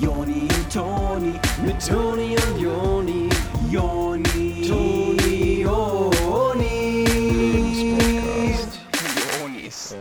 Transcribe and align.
Joni 0.00 0.42
und 0.42 0.72
Toni, 0.72 1.32
mit 1.64 1.86
Toni 1.86 2.36
und 2.36 2.60
Joni, 2.60 3.28
Joni, 3.70 4.66
Toni, 4.68 5.62
Joni. 5.62 7.04
Jonis. 9.40 9.94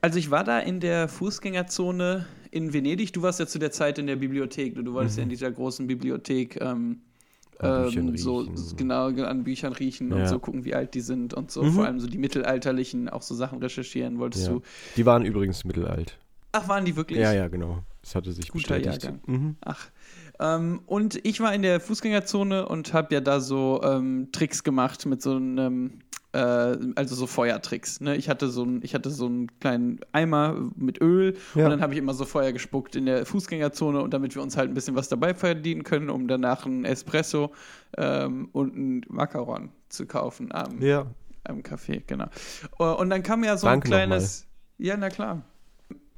Also 0.00 0.18
ich 0.18 0.30
war 0.30 0.44
da 0.44 0.58
in 0.60 0.80
der 0.80 1.08
Fußgängerzone 1.08 2.26
in 2.50 2.72
Venedig. 2.72 3.12
Du 3.12 3.22
warst 3.22 3.40
ja 3.40 3.46
zu 3.46 3.58
der 3.58 3.70
Zeit 3.70 3.98
in 3.98 4.06
der 4.06 4.16
Bibliothek. 4.16 4.74
Du 4.74 4.92
wolltest 4.94 5.18
ja 5.18 5.22
in 5.22 5.28
dieser 5.28 5.50
großen 5.50 5.86
Bibliothek 5.86 6.60
ähm, 6.60 7.02
ähm, 7.60 8.16
so 8.16 8.46
genau 8.76 9.06
an 9.08 9.44
Büchern 9.44 9.72
riechen 9.72 10.12
und 10.12 10.20
Ja. 10.20 10.28
so 10.28 10.38
gucken, 10.38 10.64
wie 10.64 10.74
alt 10.74 10.94
die 10.94 11.00
sind 11.00 11.34
und 11.34 11.50
so. 11.50 11.64
Vor 11.64 11.84
allem 11.84 12.00
so 12.00 12.06
die 12.06 12.18
mittelalterlichen, 12.18 13.08
auch 13.08 13.22
so 13.22 13.34
Sachen 13.34 13.58
recherchieren. 13.58 14.18
Wolltest 14.18 14.46
Ja. 14.46 14.52
du? 14.54 14.62
Die 14.96 15.04
waren 15.06 15.24
übrigens 15.24 15.64
mittelalt. 15.64 16.16
Ach, 16.52 16.66
waren 16.68 16.84
die 16.84 16.96
wirklich? 16.96 17.18
Ja, 17.20 17.32
ja, 17.32 17.48
genau. 17.48 17.82
Das 18.08 18.14
hatte 18.14 18.32
sich 18.32 18.48
Guter 18.48 18.76
bestätigt. 18.76 19.02
Jahrgang. 19.04 19.20
Mhm. 19.26 19.56
Ach. 19.60 19.90
Ähm, 20.40 20.80
und 20.86 21.24
ich 21.26 21.40
war 21.40 21.52
in 21.54 21.60
der 21.62 21.78
Fußgängerzone 21.80 22.66
und 22.66 22.94
habe 22.94 23.14
ja 23.14 23.20
da 23.20 23.40
so 23.40 23.80
ähm, 23.82 24.28
Tricks 24.32 24.64
gemacht 24.64 25.04
mit 25.04 25.20
so 25.20 25.36
einem, 25.36 25.98
äh, 26.32 26.38
also 26.38 27.14
so 27.14 27.26
Feuertricks. 27.26 28.00
Ne? 28.00 28.16
Ich 28.16 28.30
hatte 28.30 28.48
so 28.48 28.64
ein, 28.64 28.80
ich 28.82 28.94
hatte 28.94 29.10
so 29.10 29.26
einen 29.26 29.48
kleinen 29.60 29.98
Eimer 30.12 30.70
mit 30.76 31.02
Öl 31.02 31.36
Ja. 31.54 31.64
und 31.64 31.70
dann 31.70 31.80
habe 31.82 31.92
ich 31.92 31.98
immer 31.98 32.14
so 32.14 32.24
Feuer 32.24 32.52
gespuckt 32.52 32.96
in 32.96 33.04
der 33.04 33.26
Fußgängerzone 33.26 34.00
und 34.00 34.14
damit 34.14 34.34
wir 34.34 34.40
uns 34.42 34.56
halt 34.56 34.70
ein 34.70 34.74
bisschen 34.74 34.94
was 34.96 35.08
dabei 35.08 35.34
verdienen 35.34 35.82
können, 35.82 36.08
um 36.08 36.28
danach 36.28 36.64
ein 36.64 36.86
Espresso 36.86 37.52
ähm, 37.98 38.48
und 38.52 38.74
ein 38.76 39.00
Macaron 39.08 39.70
zu 39.90 40.06
kaufen 40.06 40.50
am, 40.52 40.80
Ja. 40.80 41.06
am 41.44 41.58
Café, 41.60 42.02
genau. 42.06 42.28
Äh, 42.78 42.84
Und 42.84 43.10
dann 43.10 43.22
kam 43.22 43.44
ja 43.44 43.56
so 43.58 43.66
Danke 43.66 43.88
ein 43.88 43.90
kleines. 43.90 44.46
Ja, 44.78 44.96
na 44.96 45.10
klar. 45.10 45.42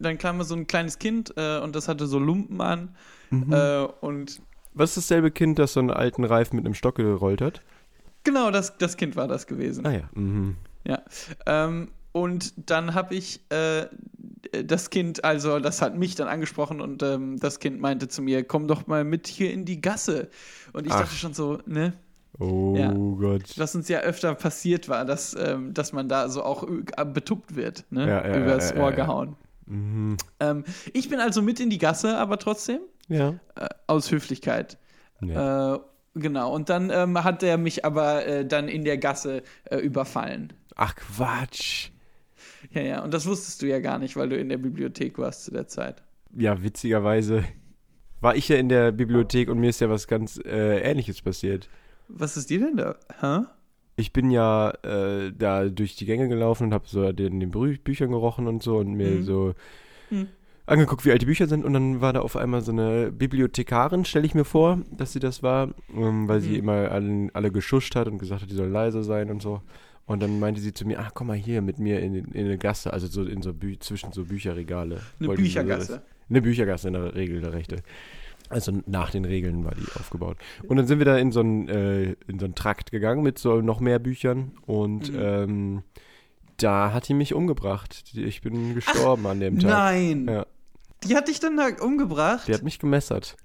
Dann 0.01 0.19
kam 0.19 0.43
so 0.43 0.55
ein 0.55 0.67
kleines 0.67 0.99
Kind 0.99 1.35
äh, 1.37 1.59
und 1.61 1.77
das 1.77 1.87
hatte 1.89 2.07
so 2.07 2.19
Lumpen 2.19 2.61
an. 2.61 2.95
Mhm. 3.31 3.53
Äh, 3.53 3.83
und 4.01 4.41
Was 4.75 4.97
ist 4.97 5.11
dasselbe 5.11 5.31
Kind, 5.31 5.59
das 5.59 5.75
so 5.75 5.81
einen 5.81 5.91
alten 5.91 6.25
Reifen 6.25 6.57
mit 6.57 6.65
einem 6.65 6.75
Stock 6.75 6.97
gerollt 6.97 7.41
hat? 7.41 7.63
genau, 8.25 8.51
das, 8.51 8.77
das 8.79 8.97
Kind 8.97 9.17
war 9.17 9.29
das 9.29 9.47
gewesen. 9.47 9.87
Ah 9.87 9.93
ja. 9.93 10.11
Mhm. 10.15 10.57
Ja. 10.87 11.03
Ähm, 11.47 11.89
und 12.13 12.53
dann 12.71 12.95
habe 12.95 13.15
ich 13.15 13.41
äh, 13.51 13.87
das 14.65 14.91
Kind, 14.91 15.23
also 15.25 15.59
das 15.61 15.81
hat 15.81 15.97
mich 15.97 16.17
dann 16.17 16.27
angesprochen 16.29 16.81
und 16.81 17.03
ähm, 17.03 17.39
das 17.39 17.61
Kind 17.61 17.81
meinte 17.81 18.09
zu 18.09 18.21
mir, 18.23 18.43
komm 18.43 18.67
doch 18.67 18.87
mal 18.87 19.05
mit 19.05 19.27
hier 19.29 19.53
in 19.53 19.65
die 19.65 19.81
Gasse. 19.81 20.29
Und 20.73 20.87
ich 20.87 20.93
Ach. 20.93 21.01
dachte 21.03 21.15
schon 21.15 21.35
so, 21.35 21.59
ne, 21.67 21.93
Oh 22.39 22.75
Ja. 22.77 22.93
Gott. 22.93 23.43
was 23.59 23.75
uns 23.75 23.89
ja 23.89 24.01
öfter 24.01 24.35
passiert 24.35 24.89
war, 24.89 25.05
dass, 25.05 25.37
ähm, 25.39 25.73
dass 25.75 25.93
man 25.93 26.09
da 26.09 26.29
so 26.29 26.43
auch 26.43 26.63
ü- 26.67 26.85
betuppt 27.13 27.55
wird, 27.55 27.85
ne? 27.91 28.09
Ja, 28.09 28.27
ja, 28.29 28.37
übers 28.43 28.75
Ohr 28.75 28.93
gehauen. 28.93 29.37
Mhm. 29.71 30.17
Ähm, 30.41 30.65
ich 30.93 31.09
bin 31.09 31.21
also 31.21 31.43
mit 31.43 31.61
in 31.61 31.71
die 31.71 31.79
Gasse, 31.79 32.19
aber 32.19 32.39
trotzdem 32.39 32.81
Ja. 33.09 33.39
äh, 33.55 33.69
aus 33.87 34.11
Höflichkeit. 34.11 34.79
Nett. 35.21 35.37
Äh, 35.37 35.79
genau, 36.17 36.53
und 36.55 36.69
dann 36.69 36.91
ähm, 36.91 37.23
hat 37.23 37.43
er 37.43 37.57
mich 37.57 37.85
aber 37.85 38.27
äh, 38.27 38.45
dann 38.47 38.69
in 38.69 38.85
der 38.85 38.99
Gasse 38.99 39.43
äh, 39.65 39.77
überfallen. 39.79 40.53
Ach 40.77 40.95
Quatsch. 40.97 41.91
Ja, 42.73 42.81
ja, 42.83 43.05
und 43.05 43.15
das 43.15 43.27
wusstest 43.27 43.63
du 43.63 43.67
ja 43.67 43.79
gar 43.81 43.99
nicht, 43.99 44.17
weil 44.17 44.29
du 44.29 44.37
in 44.37 44.49
der 44.49 44.59
Bibliothek 44.59 45.19
warst 45.19 45.45
zu 45.45 45.51
der 45.51 45.67
Zeit. 45.69 46.03
Ja, 46.37 46.63
witzigerweise 46.63 47.45
war 48.21 48.35
ich 48.37 48.49
ja 48.49 48.57
in 48.57 48.69
der 48.69 48.93
Bibliothek 48.93 49.49
und 49.49 49.59
mir 49.61 49.71
ist 49.71 49.81
ja 49.81 49.89
was 49.89 50.07
ganz 50.09 50.39
äh, 50.45 50.79
Ähnliches 50.81 51.23
passiert. 51.23 51.69
Was 52.09 52.37
ist 52.37 52.51
dir 52.51 52.61
denn 52.61 52.77
da? 52.77 52.97
Hä? 53.21 53.47
Ich 54.01 54.13
bin 54.13 54.31
ja 54.31 54.71
äh, 54.83 55.33
da 55.37 55.65
durch 55.69 55.95
die 55.97 56.07
Gänge 56.07 56.29
gelaufen 56.29 56.65
und 56.69 56.75
habe 56.75 56.85
so 56.89 57.13
den, 57.13 57.39
den 57.41 57.51
Brü 57.51 57.77
Büchern 57.79 58.11
gerochen 58.11 58.47
und 58.47 58.63
so 58.63 58.79
und 58.79 58.95
mir 58.95 59.11
Mhm. 59.11 59.23
so 59.25 59.55
Mhm. 60.11 60.29
angeguckt, 60.67 61.05
wie 61.05 61.11
alt 61.13 61.23
die 61.23 61.27
Bücher 61.27 61.47
sind. 61.47 61.65
Und 61.65 61.73
dann 61.73 62.01
war 62.01 62.13
da 62.13 62.21
auf 62.21 62.37
einmal 62.37 62.63
so 62.63 62.73
eine 62.73 63.11
Bibliothekarin, 63.13 64.05
stelle 64.05 64.27
ich 64.27 64.35
mir 64.35 64.45
vor, 64.45 64.79
dass 64.97 65.13
sie 65.13 65.21
das 65.21 65.43
war, 65.43 65.69
ähm, 65.97 66.29
weil 66.29 66.41
sie 66.41 66.51
Mhm. 66.51 66.57
immer 66.57 66.91
allen, 66.91 67.31
alle 67.35 67.51
geschuscht 67.53 67.95
hat 67.97 68.09
und 68.09 68.19
gesagt 68.19 68.43
hat, 68.43 68.51
die 68.51 68.55
soll 68.55 68.69
leise 68.69 69.03
sein 69.05 69.31
und 69.31 69.43
so. 69.43 69.61
Und 70.07 70.21
dann 70.23 70.41
meinte 70.41 70.61
sie 70.61 70.73
zu 70.73 70.87
mir, 70.87 70.99
ach, 70.99 71.13
komm 71.15 71.29
mal 71.29 71.37
hier 71.37 71.63
mit 71.63 71.79
mir 71.79 72.01
in, 72.01 72.15
in 72.17 72.47
eine 72.47 72.59
Gasse, 72.59 72.93
also 72.93 73.07
so 73.07 73.23
in 73.25 73.43
so 73.43 73.53
Bü 73.55 73.79
zwischen 73.79 74.13
so 74.13 74.25
Bücherregale. 74.25 74.97
Eine 75.21 75.29
Wollte 75.29 75.43
sie 75.43 75.49
so 75.51 75.61
Büchergasse. 75.61 76.03
eine 76.29 76.43
Büchergasse 76.43 76.89
in 76.89 76.95
der 76.95 77.15
Regel, 77.15 77.41
der 77.41 77.53
Rechte. 77.53 77.77
Also 78.51 78.73
nach 78.87 79.11
den 79.11 79.25
Regeln 79.25 79.65
war 79.65 79.75
die 79.75 79.87
aufgebaut. 79.99 80.37
Und 80.69 80.77
dann 80.77 80.87
sind 80.87 80.99
wir 80.99 81.07
da 81.07 81.17
in 81.17 81.33
so 81.33 81.41
einen, 81.41 81.69
äh, 81.69 82.17
in 82.27 82.39
so 82.39 82.45
einen 82.45 82.55
Trakt 82.55 82.91
gegangen 82.91 83.23
mit 83.23 83.39
so 83.39 83.61
noch 83.63 83.81
mehr 83.81 83.99
Büchern 83.99 84.53
und 84.67 85.13
Mhm. 85.13 85.19
ähm, 85.21 85.83
da 86.59 86.93
hat 86.93 87.09
die 87.09 87.15
mich 87.15 87.33
umgebracht. 87.33 88.03
Ich 88.15 88.43
bin 88.43 88.75
gestorben 88.75 89.27
an 89.27 89.41
dem 89.41 89.59
Tag. 89.61 89.71
Nein! 89.71 90.27
Ja, 90.29 90.47
Die 91.05 91.17
hat 91.17 91.29
dich 91.29 91.41
dann 91.41 91.57
da 91.57 91.69
umgebracht? 91.83 92.47
die 92.49 92.53
hat 92.55 92.63
mich 92.63 92.79
gemessert. 92.79 93.37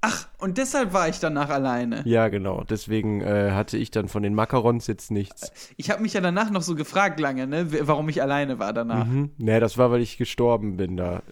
Ach, 0.00 0.26
und 0.38 0.56
deshalb 0.56 0.94
war 0.94 1.10
ich 1.10 1.20
danach 1.20 1.50
alleine. 1.50 2.00
Ja, 2.06 2.28
genau. 2.28 2.64
Deswegen 2.64 3.20
äh, 3.20 3.50
hatte 3.52 3.76
ich 3.76 3.90
dann 3.90 4.08
von 4.08 4.22
den 4.22 4.34
Macarons 4.34 4.86
jetzt 4.86 5.10
nichts. 5.10 5.52
Ich 5.76 5.90
habe 5.90 6.00
mich 6.00 6.14
ja 6.14 6.22
danach 6.22 6.50
noch 6.50 6.62
so 6.62 6.74
gefragt 6.74 7.20
lange, 7.20 7.46
ne, 7.46 7.66
warum 7.86 8.08
ich 8.08 8.22
alleine 8.22 8.58
war 8.58 8.72
danach. 8.72 9.04
Mhm. 9.04 9.30
Nee, 9.36 9.60
das 9.60 9.76
war, 9.76 9.90
weil 9.90 10.00
ich 10.00 10.16
gestorben 10.16 10.78
bin 10.78 10.96
da. 10.96 11.22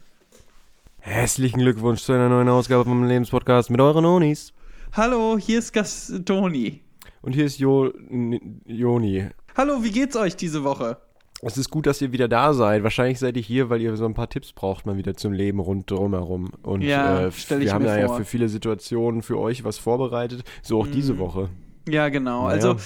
Hässlichen 1.01 1.61
Glückwunsch 1.61 2.03
zu 2.03 2.13
einer 2.13 2.29
neuen 2.29 2.49
Ausgabe 2.49 2.85
vom 2.85 3.05
Lebenspodcast 3.05 3.71
mit 3.71 3.81
euren 3.81 4.05
Onis. 4.05 4.53
Hallo, 4.93 5.39
hier 5.39 5.59
ist 5.61 5.73
Gast 5.73 6.27
Toni. 6.27 6.81
Und 7.23 7.35
hier 7.35 7.45
ist 7.45 7.59
jo 7.59 7.91
N- 8.11 8.61
Joni. 8.67 9.29
Hallo, 9.57 9.83
wie 9.83 9.91
geht's 9.91 10.17
euch 10.17 10.37
diese 10.37 10.65
Woche? 10.65 10.99
Es 11.41 11.57
ist 11.57 11.71
gut, 11.71 11.87
dass 11.87 12.03
ihr 12.03 12.11
wieder 12.11 12.27
da 12.27 12.53
seid. 12.53 12.83
Wahrscheinlich 12.83 13.21
seid 13.21 13.37
ihr 13.37 13.43
hier, 13.43 13.71
weil 13.71 13.81
ihr 13.81 13.97
so 13.97 14.05
ein 14.07 14.15
paar 14.15 14.29
Tipps 14.29 14.53
braucht 14.53 14.87
mal 14.87 14.97
wieder 14.97 15.15
zum 15.15 15.33
Leben 15.33 15.61
rund 15.61 15.89
drumherum. 15.89 16.51
Und 16.63 16.83
Ja, 16.83 17.27
äh, 17.27 17.31
wir 17.33 17.59
ich 17.61 17.73
haben 17.73 17.85
da 17.85 17.97
ja 17.99 18.09
für 18.09 18.25
viele 18.25 18.49
Situationen 18.49 19.23
für 19.23 19.39
euch 19.39 19.63
was 19.63 19.79
vorbereitet. 19.79 20.43
So 20.63 20.81
auch 20.81 20.89
diese 20.89 21.15
Mhm. 21.15 21.19
Woche. 21.19 21.49
Ja, 21.89 22.09
genau. 22.09 22.43
Naja. 22.49 22.55
Also 22.55 22.77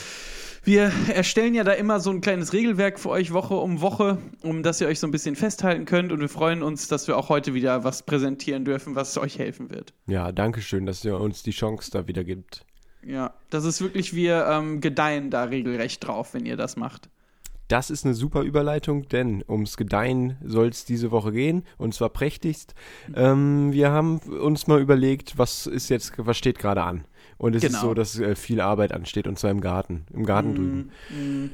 wir 0.65 0.93
erstellen 1.13 1.55
ja 1.55 1.65
da 1.65 1.73
immer 1.73 2.01
so 2.01 2.11
ein 2.11 2.21
kleines 2.21 2.53
Regelwerk 2.53 3.01
für 3.01 3.09
euch 3.11 3.33
Woche 3.33 3.55
um 3.55 3.81
Woche, 3.81 4.19
um 4.43 4.63
dass 4.63 4.81
ihr 4.81 4.87
euch 4.87 5.01
so 5.01 5.07
ein 5.07 5.11
bisschen 5.11 5.35
festhalten 5.35 5.85
könnt. 5.85 6.13
Und 6.13 6.21
wir 6.21 6.29
freuen 6.29 6.63
uns, 6.63 6.89
dass 6.89 7.09
wir 7.09 7.17
auch 7.17 7.29
heute 7.29 7.55
wieder 7.55 7.85
was 7.85 8.05
präsentieren 8.05 8.65
dürfen, 8.65 8.95
was 8.95 9.19
euch 9.19 9.39
helfen 9.39 9.71
wird. 9.71 9.93
Ja, 10.07 10.31
danke 10.31 10.61
schön, 10.61 10.87
dass 10.87 11.05
ihr 11.05 11.19
uns 11.19 11.43
die 11.43 11.51
Chance 11.51 11.91
da 11.91 12.07
wieder 12.07 12.23
gibt. 12.25 12.65
Ja, 13.05 13.35
das 13.51 13.65
ist 13.65 13.81
wirklich, 13.81 14.15
wir 14.15 14.47
ähm, 14.47 14.81
gedeihen 14.81 15.31
da 15.31 15.45
regelrecht 15.45 16.07
drauf, 16.07 16.35
wenn 16.35 16.47
ihr 16.47 16.57
das 16.57 16.77
macht. 16.77 17.09
Das 17.67 17.91
ist 17.91 18.05
eine 18.05 18.15
super 18.15 18.43
Überleitung, 18.43 19.09
denn 19.09 19.43
ums 19.49 19.77
Gedeihen 19.77 20.37
soll 20.45 20.69
es 20.69 20.85
diese 20.85 21.11
Woche 21.11 21.33
gehen 21.33 21.65
und 21.79 21.95
zwar 21.95 22.11
prächtigst. 22.11 22.75
Ähm, 23.15 23.73
wir 23.73 23.91
haben 23.91 24.19
uns 24.19 24.67
mal 24.67 24.81
überlegt, 24.81 25.39
was 25.39 25.67
ist 25.67 25.89
jetzt, 25.89 26.13
was 26.19 26.37
steht 26.37 26.59
gerade 26.59 26.83
an? 26.83 27.07
Und 27.43 27.57
es 27.57 27.65
ist 27.65 27.71
Genau. 27.71 27.83
so, 27.83 27.95
dass 27.95 28.19
äh, 28.21 28.37
viel 28.37 28.61
Arbeit 28.61 28.93
ansteht 28.93 29.27
und 29.27 29.37
zwar 29.37 29.51
im 29.51 29.61
Garten, 29.61 30.05
im 30.15 30.25
Garten 30.25 30.55
drüben. 30.55 30.91
Mm, 31.11 31.51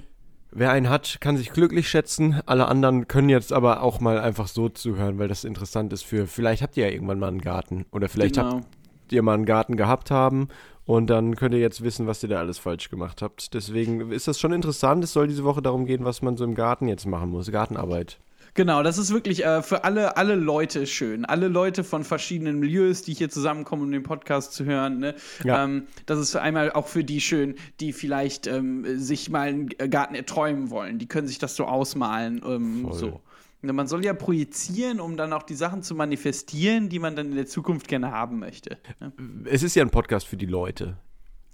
Wer 0.51 0.71
einen 0.71 0.91
hat, 0.91 1.19
kann 1.21 1.37
sich 1.39 1.51
glücklich 1.51 1.89
schätzen. 1.89 2.41
Alle 2.45 2.69
anderen 2.69 3.09
können 3.09 3.31
jetzt 3.31 3.53
aber 3.55 3.83
auch 3.83 3.99
mal 3.99 4.19
einfach 4.19 4.49
so 4.49 4.69
zuhören, 4.69 5.19
weil 5.19 5.29
das 5.29 5.45
interessant 5.45 5.93
ist 5.95 6.05
für, 6.05 6.27
vielleicht 6.27 6.63
habt 6.63 6.77
ihr 6.77 6.87
ja 6.87 6.93
irgendwann 6.93 7.19
mal 7.19 7.29
einen 7.29 7.41
Garten 7.41 7.87
oder 7.91 8.09
vielleicht 8.09 8.37
genau. 8.37 8.57
habt 8.57 9.13
ihr 9.13 9.23
mal 9.23 9.33
einen 9.35 9.47
Garten 9.47 9.77
gehabt 9.79 10.11
haben 10.11 10.49
und 10.85 11.09
dann 11.09 11.37
könnt 11.37 11.55
ihr 11.55 11.61
jetzt 11.61 11.83
wissen, 11.83 12.07
was 12.07 12.23
ihr 12.23 12.29
da 12.29 12.39
alles 12.39 12.59
falsch 12.59 12.91
gemacht 12.91 13.23
habt. 13.23 13.55
Deswegen 13.55 14.11
ist 14.11 14.29
das 14.29 14.39
schon 14.39 14.53
interessant. 14.53 15.05
Es 15.05 15.13
soll 15.15 15.27
diese 15.27 15.45
Woche 15.45 15.63
darum 15.63 15.87
gehen, 15.87 16.05
was 16.05 16.21
man 16.23 16.37
so 16.37 16.45
im 16.45 16.55
Garten 16.55 16.87
jetzt 16.87 17.07
machen 17.07 17.31
muss. 17.31 17.51
Gartenarbeit. 17.51 18.19
Genau, 18.55 18.83
das 18.83 18.99
ist 18.99 19.13
wirklich 19.13 19.45
äh, 19.45 19.63
für 19.63 19.85
alle, 19.85 20.17
alle 20.17 20.35
Leute 20.35 20.87
schön. 20.87 21.25
Alle 21.25 21.49
Leute 21.49 21.85
von 21.85 22.05
verschiedenen 22.05 22.59
Milieus, 22.59 23.03
die 23.03 23.15
hier 23.15 23.31
zusammenkommen, 23.31 23.83
um 23.85 23.93
den 23.93 24.03
Podcast 24.03 24.53
zu 24.53 24.65
hören. 24.65 24.99
Ne? 24.99 25.15
Ja. 25.45 25.65
Ähm, 25.65 25.87
das 26.07 26.19
ist 26.19 26.33
für 26.33 26.41
einmal 26.43 26.73
auch 26.73 26.87
für 26.89 27.05
die 27.05 27.21
schön, 27.21 27.55
die 27.81 27.93
vielleicht 27.93 28.47
ähm, 28.47 28.85
sich 28.99 29.31
mal 29.31 29.49
einen 29.49 29.69
Garten 29.69 30.15
erträumen 30.15 30.71
wollen. 30.71 30.99
Die 30.99 31.07
können 31.07 31.29
sich 31.29 31.39
das 31.39 31.55
so 31.57 31.67
ausmalen. 31.67 32.43
Ähm, 32.45 32.89
so. 32.93 33.21
Ne, 33.63 33.73
Man 33.73 33.87
soll 33.89 34.05
ja 34.05 34.15
projizieren, 34.15 35.01
um 35.01 35.17
dann 35.17 35.33
auch 35.33 35.43
die 35.43 35.55
Sachen 35.55 35.83
zu 35.83 35.95
manifestieren, 35.95 36.89
die 36.89 36.99
man 36.99 37.17
dann 37.17 37.27
in 37.31 37.37
der 37.37 37.47
Zukunft 37.47 37.89
gerne 37.89 38.11
haben 38.13 38.39
möchte. 38.39 38.79
Ne? 39.01 39.13
Es 39.47 39.63
ist 39.63 39.75
ja 39.75 39.85
ein 39.85 39.91
Podcast 39.91 40.27
für 40.27 40.37
die 40.37 40.47
Leute, 40.47 40.97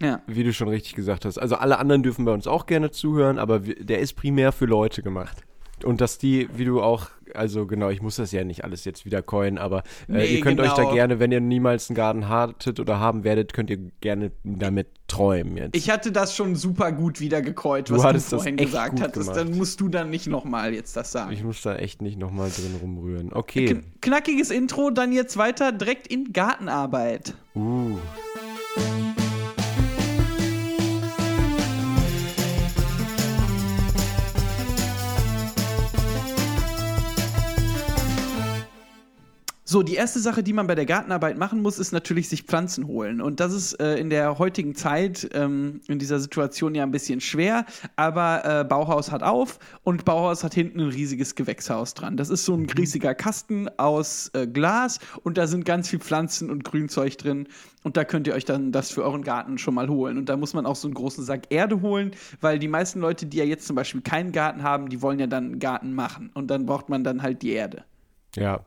Ja. 0.03 0.21
wie 0.27 0.45
du 0.45 0.53
schon 0.53 0.69
richtig 0.69 0.95
gesagt 0.95 1.25
hast. 1.25 1.39
Also 1.39 1.57
alle 1.57 1.79
anderen 1.79 2.03
dürfen 2.03 2.25
bei 2.25 2.33
uns 2.33 2.47
auch 2.47 2.67
gerne 2.67 2.91
zuhören, 2.91 3.39
aber 3.39 3.59
der 3.61 4.01
ist 4.01 4.15
primär 4.15 4.53
für 4.53 4.67
Leute 4.67 5.03
gemacht. 5.03 5.45
Und 5.83 6.01
dass 6.01 6.19
die, 6.19 6.49
wie 6.55 6.65
du 6.65 6.81
auch, 6.81 7.09
also 7.35 7.67
genau, 7.67 7.89
ich 7.91 8.01
muss 8.01 8.17
das 8.17 8.31
ja 8.31 8.45
nicht 8.45 8.63
alles 8.63 8.85
jetzt 8.85 9.05
wieder 9.05 9.23
coinen, 9.23 9.59
aber 9.59 9.79
äh, 10.09 10.13
Nee, 10.13 10.27
ihr 10.37 10.41
könnt 10.41 10.61
euch 10.61 10.71
da 10.73 10.83
genau. 10.83 10.95
gerne, 10.95 11.19
wenn 11.19 11.33
ihr 11.33 11.41
niemals 11.41 11.91
einen 11.91 11.97
Garten 11.97 12.29
hattet 12.29 12.79
oder 12.79 13.01
haben 13.01 13.25
werdet, 13.25 13.53
könnt 13.53 13.71
ihr 13.71 13.79
gerne 14.01 14.31
damit 14.45 14.87
träumen 15.09 15.57
jetzt. 15.57 15.77
Ich 15.77 15.91
hatte 15.91 16.13
das 16.13 16.37
schon 16.37 16.55
super 16.55 16.93
gut 16.93 17.21
wieder 17.21 17.43
gekäut, 17.43 17.91
Du 17.91 17.95
was 17.95 18.03
du 18.03 18.13
das 18.13 18.29
vorhin 18.29 18.57
gesagt 18.57 19.01
hattest. 19.01 19.29
gemacht. 19.29 19.37
Dann 19.37 19.57
musst 19.59 19.81
du 19.81 19.89
dann 19.89 20.11
nicht 20.11 20.29
nochmal 20.29 20.73
jetzt 20.75 20.97
das 20.97 21.11
sagen. 21.11 21.33
Ich 21.33 21.43
muss 21.43 21.61
da 21.63 21.75
echt 21.77 22.01
nicht 22.03 22.19
nochmal 22.19 22.51
drin 22.51 22.77
rumrühren. 22.81 23.33
Okay. 23.33 23.67
Kn 23.67 23.85
knackiges 24.01 24.51
Intro, 24.51 24.91
dann 24.91 25.13
jetzt 25.13 25.37
weiter 25.37 25.73
direkt 25.73 26.07
in 26.07 26.33
Gartenarbeit. 26.33 27.35
Uh. 27.57 27.99
So, 39.75 39.83
die 39.83 39.97
erste 39.97 40.21
Sache, 40.21 40.45
die 40.45 40.53
man 40.53 40.69
bei 40.69 40.77
der 40.77 40.87
Gartenarbeit 40.87 41.37
machen 41.37 41.61
muss, 41.61 41.81
ist 41.81 41.91
natürlich 41.91 42.29
sich 42.29 42.45
Pflanzen 42.45 42.87
holen. 42.87 43.21
Und 43.21 43.41
das 43.41 43.53
ist 43.53 43.73
äh, 43.81 43.97
in 43.97 44.09
der 44.09 44.39
heutigen 44.39 44.77
Zeit, 44.77 45.29
ähm, 45.35 45.81
in 45.89 45.99
dieser 45.99 46.21
Situation 46.21 46.77
ja 46.77 46.85
ein 46.85 46.93
bisschen 46.93 47.21
schwer. 47.21 47.67
Aber 47.97 48.45
äh, 48.45 48.63
Bauhaus 48.63 49.11
hat 49.11 49.25
auf 49.25 49.59
und 49.83 50.05
Bauhaus 50.05 50.45
hat 50.45 50.55
hinten 50.55 50.79
ein 50.79 50.91
riesiges 50.91 51.35
Gewächshaus 51.35 51.95
dran. 51.95 52.17
Das 52.17 52.31
ist 52.31 52.45
so 52.45 52.55
ein 52.55 52.71
riesiger 52.71 53.17
Kasten 53.17 53.69
aus 53.77 54.31
äh, 54.35 54.47
Glas 54.47 55.01
und 55.25 55.39
da 55.39 55.49
sind 55.49 55.65
ganz 55.65 55.89
viel 55.89 55.99
Pflanzen 55.99 56.51
und 56.51 56.63
Grünzeug 56.63 57.19
drin. 57.19 57.49
Und 57.83 57.97
da 57.97 58.05
könnt 58.05 58.29
ihr 58.29 58.35
euch 58.35 58.45
dann 58.45 58.71
das 58.71 58.93
für 58.93 59.03
euren 59.03 59.23
Garten 59.23 59.59
schon 59.59 59.75
mal 59.75 59.89
holen. 59.89 60.19
Und 60.19 60.29
da 60.29 60.37
muss 60.37 60.55
man 60.55 60.67
auch 60.67 60.77
so 60.77 60.87
einen 60.87 60.95
großen 60.95 61.25
Sack 61.25 61.47
Erde 61.51 61.81
holen, 61.81 62.13
weil 62.41 62.61
die 62.61 62.69
meisten 62.69 63.01
Leute, 63.01 63.27
die 63.27 63.39
ja 63.39 63.45
jetzt 63.45 63.67
zum 63.67 63.75
Beispiel 63.75 64.03
keinen 64.03 64.31
Garten 64.31 64.63
haben, 64.63 64.89
die 64.89 65.03
wollen 65.03 65.19
ja 65.19 65.27
dann 65.27 65.47
einen 65.47 65.59
Garten 65.59 65.95
machen. 65.95 66.31
Und 66.33 66.47
dann 66.47 66.65
braucht 66.65 66.89
man 66.89 67.03
dann 67.03 67.23
halt 67.23 67.43
die 67.43 67.51
Erde. 67.51 67.83
Ja. 68.37 68.61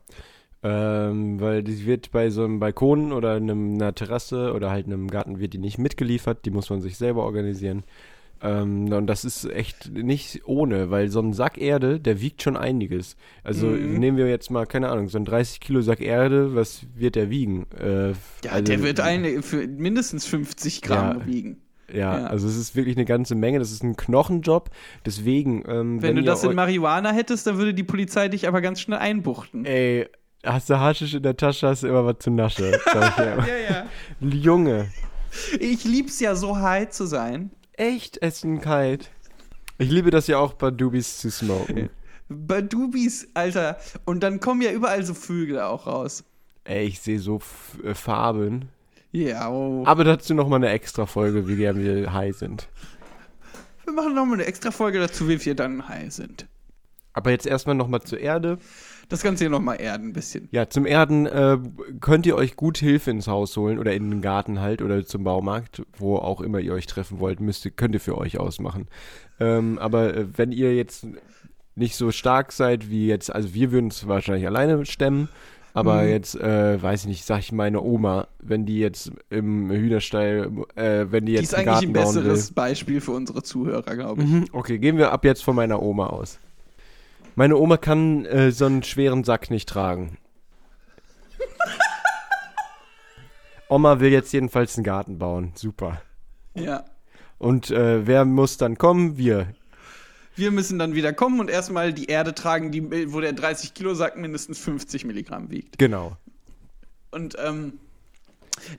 Ähm, 0.62 1.40
weil 1.40 1.62
die 1.62 1.86
wird 1.86 2.10
bei 2.10 2.30
so 2.30 2.42
einem 2.44 2.58
Balkon 2.58 3.12
oder 3.12 3.34
einem, 3.34 3.74
einer 3.74 3.94
Terrasse 3.94 4.52
oder 4.54 4.70
halt 4.70 4.86
einem 4.86 5.08
Garten 5.08 5.38
wird 5.38 5.52
die 5.52 5.58
nicht 5.58 5.78
mitgeliefert, 5.78 6.44
die 6.44 6.50
muss 6.50 6.68
man 6.68 6.80
sich 6.80 6.96
selber 6.96 7.22
organisieren. 7.24 7.84
Ähm, 8.42 8.92
und 8.92 9.06
das 9.06 9.24
ist 9.24 9.44
echt 9.50 9.92
nicht 9.92 10.42
ohne, 10.46 10.90
weil 10.90 11.10
so 11.10 11.20
ein 11.20 11.32
Sack 11.32 11.58
Erde, 11.58 12.00
der 12.00 12.20
wiegt 12.20 12.42
schon 12.42 12.56
einiges. 12.56 13.16
Also 13.44 13.66
Mhm. 13.66 13.98
nehmen 13.98 14.16
wir 14.16 14.28
jetzt 14.28 14.50
mal, 14.50 14.66
keine 14.66 14.88
Ahnung, 14.88 15.08
so 15.08 15.18
ein 15.18 15.24
30 15.24 15.60
Kilo 15.60 15.80
Sack 15.80 16.00
Erde, 16.00 16.54
was 16.56 16.82
wird 16.94 17.14
der 17.14 17.30
wiegen? 17.30 17.66
Äh, 17.80 18.10
Ja, 18.44 18.50
also- 18.52 18.64
der 18.64 18.82
wird 18.82 18.98
eine 19.00 19.42
für 19.42 19.66
mindestens 19.66 20.24
50 20.26 20.82
Gramm 20.82 21.20
Ja. 21.20 21.26
wiegen. 21.26 21.62
Ja, 21.92 22.18
Ja. 22.18 22.26
also 22.26 22.46
es 22.46 22.56
ist 22.58 22.76
wirklich 22.76 22.96
eine 22.96 23.06
ganze 23.06 23.34
Menge. 23.34 23.58
Das 23.60 23.72
ist 23.72 23.82
ein 23.82 23.96
Knochenjob. 23.96 24.70
Deswegen, 25.06 25.64
ähm, 25.66 26.02
Wenn, 26.02 26.16
du 26.16 26.20
ihr 26.22 26.26
das 26.26 26.44
in 26.44 26.54
Marihuana 26.54 27.12
hättest, 27.12 27.46
dann 27.46 27.56
würde 27.56 27.72
die 27.74 27.82
Polizei 27.82 28.28
dich 28.28 28.46
aber 28.46 28.60
ganz 28.60 28.80
schnell 28.80 28.98
einbuchten. 28.98 29.64
Ey, 29.64 30.06
hast 30.44 30.70
du 30.70 30.78
Haschisch 30.78 31.14
in 31.14 31.22
der 31.22 31.36
Tasche, 31.36 31.68
hast 31.68 31.82
du 31.82 31.88
immer 31.88 32.04
was 32.04 32.16
zu 32.20 32.30
Nasche. 32.30 32.80
Immer. 32.92 33.46
ja. 33.48 33.86
Junge, 34.20 34.88
Ich 35.60 35.84
lieb's 35.84 36.20
ja 36.20 36.34
so 36.34 36.58
high 36.58 36.88
zu 36.88 37.06
sein. 37.06 37.50
echt 37.74 38.22
essen 38.22 38.60
kalt. 38.60 39.10
Ich 39.78 39.90
liebe 39.90 40.10
das 40.10 40.26
ja 40.26 40.38
auch 40.38 40.54
bei 40.54 40.70
Dubis 40.70 41.18
zu 41.18 41.30
smoken. 41.30 41.88
Bei 42.28 42.60
Dubis, 42.60 43.28
Alter. 43.34 43.78
Und 44.04 44.20
dann 44.22 44.40
kommen 44.40 44.60
ja 44.60 44.72
überall 44.72 45.04
so 45.04 45.14
Vögel 45.14 45.60
auch 45.60 45.86
raus. 45.86 46.24
Ey, 46.64 46.86
ich 46.86 47.00
sehe 47.00 47.20
so 47.20 47.36
F 47.36 47.78
äh, 47.84 47.94
Farben. 47.94 48.68
Ja, 49.12 49.48
oh. 49.48 49.84
Aber 49.86 50.04
dazu 50.04 50.34
noch 50.34 50.48
mal 50.48 50.56
eine 50.56 50.68
extra 50.68 51.06
Folge, 51.06 51.48
wie 51.48 51.56
gern 51.56 51.78
wir 51.78 52.12
high 52.12 52.36
sind. 52.36 52.68
wir 53.84 53.94
machen 53.94 54.14
nochmal 54.14 54.34
eine 54.34 54.44
extra 54.44 54.70
Folge 54.70 54.98
dazu, 54.98 55.28
wie 55.28 55.42
wir 55.42 55.54
dann 55.54 55.88
high 55.88 56.12
sind. 56.12 56.46
Aber 57.14 57.30
jetzt 57.30 57.46
erstmal 57.46 57.74
noch 57.76 57.88
mal 57.88 58.02
zur 58.02 58.20
Erde. 58.20 58.58
Das 59.08 59.22
Ganze 59.22 59.44
hier 59.44 59.50
nochmal 59.50 59.80
erden 59.80 60.08
ein 60.08 60.12
bisschen. 60.12 60.48
Ja, 60.50 60.68
zum 60.68 60.84
Erden 60.84 61.26
äh, 61.26 61.56
könnt 62.00 62.26
ihr 62.26 62.36
euch 62.36 62.56
gut 62.56 62.76
Hilfe 62.78 63.10
ins 63.10 63.26
Haus 63.26 63.56
holen 63.56 63.78
oder 63.78 63.94
in 63.94 64.10
den 64.10 64.20
Garten 64.20 64.60
halt 64.60 64.82
oder 64.82 65.04
zum 65.06 65.24
Baumarkt, 65.24 65.82
wo 65.96 66.16
auch 66.16 66.40
immer 66.42 66.58
ihr 66.60 66.74
euch 66.74 66.86
treffen 66.86 67.18
wollt, 67.18 67.40
müsst 67.40 67.64
ihr, 67.64 67.70
könnt 67.70 67.94
ihr 67.94 68.00
für 68.00 68.18
euch 68.18 68.38
ausmachen. 68.38 68.86
Ähm, 69.40 69.78
aber 69.78 70.14
äh, 70.14 70.26
wenn 70.36 70.52
ihr 70.52 70.74
jetzt 70.76 71.06
nicht 71.74 71.94
so 71.96 72.10
stark 72.10 72.52
seid 72.52 72.90
wie 72.90 73.06
jetzt, 73.06 73.34
also 73.34 73.54
wir 73.54 73.72
würden 73.72 73.88
es 73.88 74.06
wahrscheinlich 74.08 74.46
alleine 74.46 74.84
stemmen, 74.84 75.28
aber 75.74 76.02
Mhm. 76.02 76.08
jetzt, 76.10 76.34
äh, 76.34 76.82
weiß 76.82 77.02
ich 77.02 77.06
nicht, 77.08 77.24
sag 77.24 77.38
ich 77.38 77.52
meine 77.52 77.80
Oma, 77.82 78.26
wenn 78.40 78.66
die 78.66 78.78
jetzt 78.80 79.12
im 79.30 79.70
Hühnerstall, 79.70 80.50
äh, 80.74 81.06
wenn 81.10 81.24
die 81.24 81.32
Die 81.32 81.38
jetzt 81.38 81.44
ist 81.44 81.54
einen 81.54 81.68
eigentlich 81.68 81.88
ein 81.88 81.92
Garten 81.94 82.14
will. 82.16 82.22
besseres 82.24 82.52
Beispiel 82.52 83.00
für 83.00 83.12
unsere 83.12 83.42
Zuhörer, 83.42 83.94
glaube 83.94 84.22
ich. 84.22 84.28
Mhm, 84.28 84.44
Okay, 84.52 84.78
gehen 84.78 84.98
wir 84.98 85.12
ab 85.12 85.24
jetzt 85.24 85.44
von 85.44 85.54
meiner 85.56 85.80
Oma 85.80 86.08
aus. 86.08 86.38
Meine 87.38 87.56
Oma 87.56 87.76
kann 87.76 88.24
äh, 88.24 88.50
so 88.50 88.66
einen 88.66 88.82
schweren 88.82 89.22
Sack 89.22 89.48
nicht 89.48 89.68
tragen. 89.68 90.18
Oma 93.68 94.00
will 94.00 94.10
jetzt 94.10 94.32
jedenfalls 94.32 94.76
einen 94.76 94.82
Garten 94.82 95.20
bauen. 95.20 95.52
Super. 95.54 96.02
Ja. 96.54 96.84
Und 97.38 97.70
äh, 97.70 98.08
wer 98.08 98.24
muss 98.24 98.56
dann 98.56 98.76
kommen? 98.76 99.18
Wir. 99.18 99.54
Wir 100.34 100.50
müssen 100.50 100.80
dann 100.80 100.96
wieder 100.96 101.12
kommen 101.12 101.38
und 101.38 101.48
erstmal 101.48 101.92
die 101.92 102.06
Erde 102.06 102.34
tragen, 102.34 102.72
die, 102.72 103.12
wo 103.12 103.20
der 103.20 103.34
30 103.34 103.72
Kilo 103.72 103.94
Sack 103.94 104.16
mindestens 104.16 104.58
50 104.58 105.04
Milligramm 105.04 105.48
wiegt. 105.48 105.78
Genau. 105.78 106.16
Und 107.12 107.36
ähm, 107.38 107.78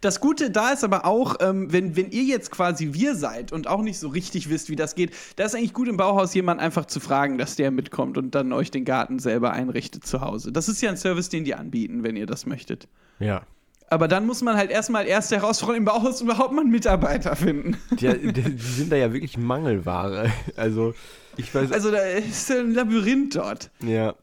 das 0.01 0.19
Gute 0.19 0.51
da 0.51 0.71
ist 0.71 0.83
aber 0.83 1.05
auch, 1.05 1.37
ähm, 1.39 1.71
wenn, 1.71 1.95
wenn 1.95 2.11
ihr 2.11 2.23
jetzt 2.23 2.51
quasi 2.51 2.93
wir 2.93 3.15
seid 3.15 3.51
und 3.51 3.67
auch 3.67 3.81
nicht 3.81 3.99
so 3.99 4.09
richtig 4.09 4.49
wisst, 4.49 4.69
wie 4.69 4.75
das 4.75 4.95
geht, 4.95 5.11
da 5.35 5.45
ist 5.45 5.55
eigentlich 5.55 5.73
gut 5.73 5.87
im 5.87 5.97
Bauhaus 5.97 6.33
jemand 6.33 6.59
einfach 6.59 6.85
zu 6.85 6.99
fragen, 6.99 7.37
dass 7.37 7.55
der 7.55 7.71
mitkommt 7.71 8.17
und 8.17 8.35
dann 8.35 8.53
euch 8.53 8.71
den 8.71 8.85
Garten 8.85 9.19
selber 9.19 9.51
einrichtet 9.51 10.05
zu 10.05 10.21
Hause. 10.21 10.51
Das 10.51 10.69
ist 10.69 10.81
ja 10.81 10.89
ein 10.89 10.97
Service, 10.97 11.29
den 11.29 11.43
die 11.43 11.55
anbieten, 11.55 12.03
wenn 12.03 12.15
ihr 12.15 12.25
das 12.25 12.45
möchtet. 12.45 12.87
Ja. 13.19 13.43
Aber 13.91 14.07
dann 14.07 14.25
muss 14.25 14.41
man 14.41 14.55
halt 14.55 14.69
erstmal 14.69 15.07
erst 15.07 15.31
herausfinden, 15.31 15.75
im 15.75 15.85
Bauhaus 15.85 16.21
überhaupt 16.21 16.53
mal 16.53 16.61
einen 16.61 16.71
Mitarbeiter 16.71 17.35
finden. 17.35 17.77
Die, 17.91 18.31
die, 18.31 18.55
die 18.55 18.57
sind 18.57 18.91
da 18.91 18.95
ja 18.95 19.11
wirklich 19.13 19.37
Mangelware. 19.37 20.31
Also, 20.55 20.93
ich 21.37 21.53
weiß. 21.53 21.71
Also 21.71 21.89
da 21.91 21.99
ist 21.99 22.51
ein 22.51 22.73
Labyrinth 22.73 23.35
dort. 23.35 23.71
ja. 23.81 24.15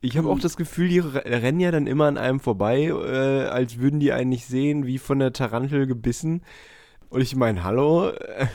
Ich 0.00 0.16
habe 0.16 0.28
auch 0.28 0.38
das 0.38 0.56
Gefühl, 0.56 0.88
die 0.88 1.00
re- 1.00 1.24
rennen 1.24 1.60
ja 1.60 1.70
dann 1.70 1.86
immer 1.86 2.06
an 2.06 2.18
einem 2.18 2.40
vorbei, 2.40 2.84
äh, 2.84 3.46
als 3.48 3.78
würden 3.78 3.98
die 4.00 4.12
einen 4.12 4.30
nicht 4.30 4.46
sehen, 4.46 4.86
wie 4.86 4.98
von 4.98 5.18
der 5.18 5.32
Tarantel 5.32 5.86
gebissen. 5.86 6.42
Und 7.10 7.20
ich 7.20 7.34
meine, 7.36 7.64
hallo? 7.64 8.10
Äh, 8.10 8.46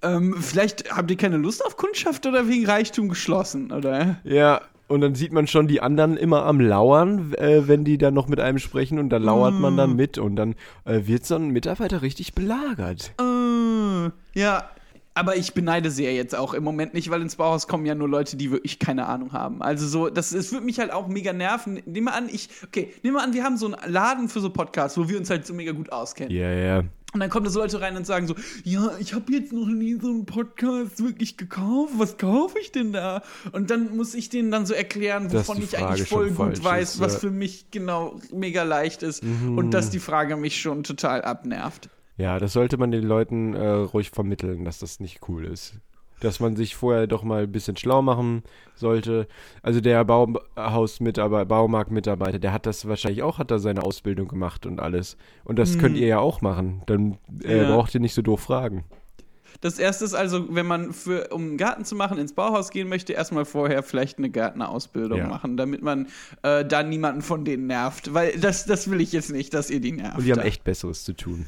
Ähm, 0.00 0.36
vielleicht 0.40 0.96
habt 0.96 1.10
ihr 1.10 1.16
keine 1.16 1.38
Lust 1.38 1.66
auf 1.66 1.76
Kundschaft 1.76 2.24
oder 2.24 2.46
wegen 2.46 2.64
Reichtum 2.66 3.08
geschlossen, 3.08 3.72
oder? 3.72 4.20
Ja, 4.22 4.60
und 4.86 5.00
dann 5.00 5.16
sieht 5.16 5.32
man 5.32 5.48
schon 5.48 5.66
die 5.66 5.80
anderen 5.80 6.16
immer 6.16 6.44
am 6.44 6.60
Lauern, 6.60 7.34
äh, 7.34 7.66
wenn 7.66 7.82
die 7.84 7.98
dann 7.98 8.14
noch 8.14 8.28
mit 8.28 8.38
einem 8.38 8.60
sprechen 8.60 9.00
und 9.00 9.08
da 9.10 9.16
lauert 9.16 9.54
man 9.54 9.76
dann 9.76 9.96
mit 9.96 10.16
und 10.16 10.36
dann 10.36 10.54
äh, 10.84 11.00
wird 11.08 11.26
so 11.26 11.34
ein 11.34 11.48
Mitarbeiter 11.50 12.00
richtig 12.02 12.34
belagert. 12.34 13.12
Äh, 13.20 14.38
ja. 14.38 14.70
Aber 15.18 15.34
ich 15.34 15.52
beneide 15.52 15.90
sie 15.90 16.04
ja 16.04 16.10
jetzt 16.10 16.36
auch 16.36 16.54
im 16.54 16.62
Moment 16.62 16.94
nicht, 16.94 17.10
weil 17.10 17.20
ins 17.22 17.34
Bauhaus 17.34 17.66
kommen 17.66 17.84
ja 17.84 17.96
nur 17.96 18.08
Leute, 18.08 18.36
die 18.36 18.52
wirklich 18.52 18.78
keine 18.78 19.06
Ahnung 19.06 19.32
haben. 19.32 19.62
Also 19.62 19.88
so, 19.88 20.08
das, 20.10 20.30
es 20.30 20.52
würde 20.52 20.64
mich 20.64 20.78
halt 20.78 20.92
auch 20.92 21.08
mega 21.08 21.32
nerven. 21.32 21.82
Nehmen 21.86 22.06
wir 22.06 22.14
an, 22.14 22.28
ich, 22.28 22.48
okay, 22.64 22.94
nehmen 23.02 23.16
wir 23.16 23.24
an, 23.24 23.32
wir 23.32 23.42
haben 23.42 23.56
so 23.56 23.66
einen 23.66 23.92
Laden 23.92 24.28
für 24.28 24.38
so 24.38 24.50
Podcasts, 24.50 24.96
wo 24.96 25.08
wir 25.08 25.18
uns 25.18 25.28
halt 25.28 25.44
so 25.44 25.54
mega 25.54 25.72
gut 25.72 25.90
auskennen. 25.90 26.30
Ja, 26.32 26.52
ja. 26.52 26.84
Und 27.14 27.18
dann 27.18 27.30
kommen 27.30 27.46
da 27.46 27.50
so 27.50 27.58
Leute 27.58 27.80
rein 27.80 27.96
und 27.96 28.06
sagen 28.06 28.28
so, 28.28 28.36
ja, 28.62 28.92
ich 29.00 29.12
habe 29.12 29.32
jetzt 29.32 29.52
noch 29.52 29.66
nie 29.66 29.98
so 30.00 30.06
einen 30.06 30.24
Podcast 30.24 31.02
wirklich 31.02 31.36
gekauft. 31.36 31.94
Was 31.96 32.16
kaufe 32.16 32.56
ich 32.60 32.70
denn 32.70 32.92
da? 32.92 33.22
Und 33.50 33.70
dann 33.70 33.96
muss 33.96 34.14
ich 34.14 34.28
denen 34.28 34.52
dann 34.52 34.66
so 34.66 34.74
erklären, 34.74 35.32
wovon 35.32 35.60
ich 35.60 35.76
eigentlich 35.76 36.08
voll 36.08 36.30
gut 36.30 36.62
weiß, 36.62 36.94
ist, 36.94 37.00
was 37.00 37.14
ja. 37.14 37.18
für 37.18 37.30
mich 37.32 37.72
genau 37.72 38.20
mega 38.32 38.62
leicht 38.62 39.02
ist. 39.02 39.24
Und 39.24 39.72
dass 39.72 39.90
die 39.90 39.98
Frage 39.98 40.36
mich 40.36 40.60
schon 40.60 40.84
total 40.84 41.22
abnervt. 41.22 41.88
Ja, 42.18 42.38
das 42.38 42.52
sollte 42.52 42.76
man 42.76 42.90
den 42.90 43.04
Leuten 43.04 43.54
äh, 43.54 43.66
ruhig 43.68 44.10
vermitteln, 44.10 44.64
dass 44.64 44.78
das 44.80 45.00
nicht 45.00 45.20
cool 45.28 45.44
ist. 45.46 45.74
Dass 46.20 46.40
man 46.40 46.56
sich 46.56 46.74
vorher 46.74 47.06
doch 47.06 47.22
mal 47.22 47.44
ein 47.44 47.52
bisschen 47.52 47.76
schlau 47.76 48.02
machen 48.02 48.42
sollte. 48.74 49.28
Also 49.62 49.80
der 49.80 50.04
Bauhausmitarbeiter, 50.04 51.46
Baumarktmitarbeiter, 51.46 52.40
der 52.40 52.52
hat 52.52 52.66
das 52.66 52.88
wahrscheinlich 52.88 53.22
auch, 53.22 53.38
hat 53.38 53.52
da 53.52 53.60
seine 53.60 53.84
Ausbildung 53.84 54.26
gemacht 54.26 54.66
und 54.66 54.80
alles. 54.80 55.16
Und 55.44 55.60
das 55.60 55.78
könnt 55.78 55.96
ihr 55.96 56.08
ja 56.08 56.18
auch 56.18 56.40
machen. 56.40 56.82
Dann 56.86 57.18
äh, 57.44 57.62
Ja. 57.62 57.70
braucht 57.72 57.94
ihr 57.94 58.00
nicht 58.00 58.14
so 58.14 58.22
doof 58.22 58.40
fragen. 58.40 58.84
Das 59.60 59.78
erste 59.78 60.04
ist 60.04 60.14
also, 60.14 60.54
wenn 60.54 60.66
man 60.66 60.92
für, 60.92 61.28
um 61.32 61.42
einen 61.42 61.56
Garten 61.56 61.84
zu 61.84 61.94
machen, 61.96 62.18
ins 62.18 62.32
Bauhaus 62.32 62.70
gehen 62.70 62.88
möchte, 62.88 63.12
erstmal 63.12 63.44
vorher 63.44 63.82
vielleicht 63.82 64.18
eine 64.18 64.28
Gärtnerausbildung 64.30 65.18
Ja. 65.20 65.26
machen, 65.28 65.56
damit 65.56 65.82
man 65.82 66.08
äh, 66.42 66.64
da 66.64 66.82
niemanden 66.82 67.22
von 67.22 67.44
denen 67.44 67.66
nervt. 67.68 68.12
Weil 68.12 68.38
das, 68.38 68.66
das 68.66 68.90
will 68.90 69.00
ich 69.00 69.12
jetzt 69.12 69.30
nicht, 69.30 69.54
dass 69.54 69.70
ihr 69.70 69.80
die 69.80 69.92
nervt. 69.92 70.18
Und 70.18 70.24
die 70.24 70.32
haben 70.32 70.40
echt 70.40 70.64
Besseres 70.64 71.04
zu 71.04 71.12
tun. 71.12 71.46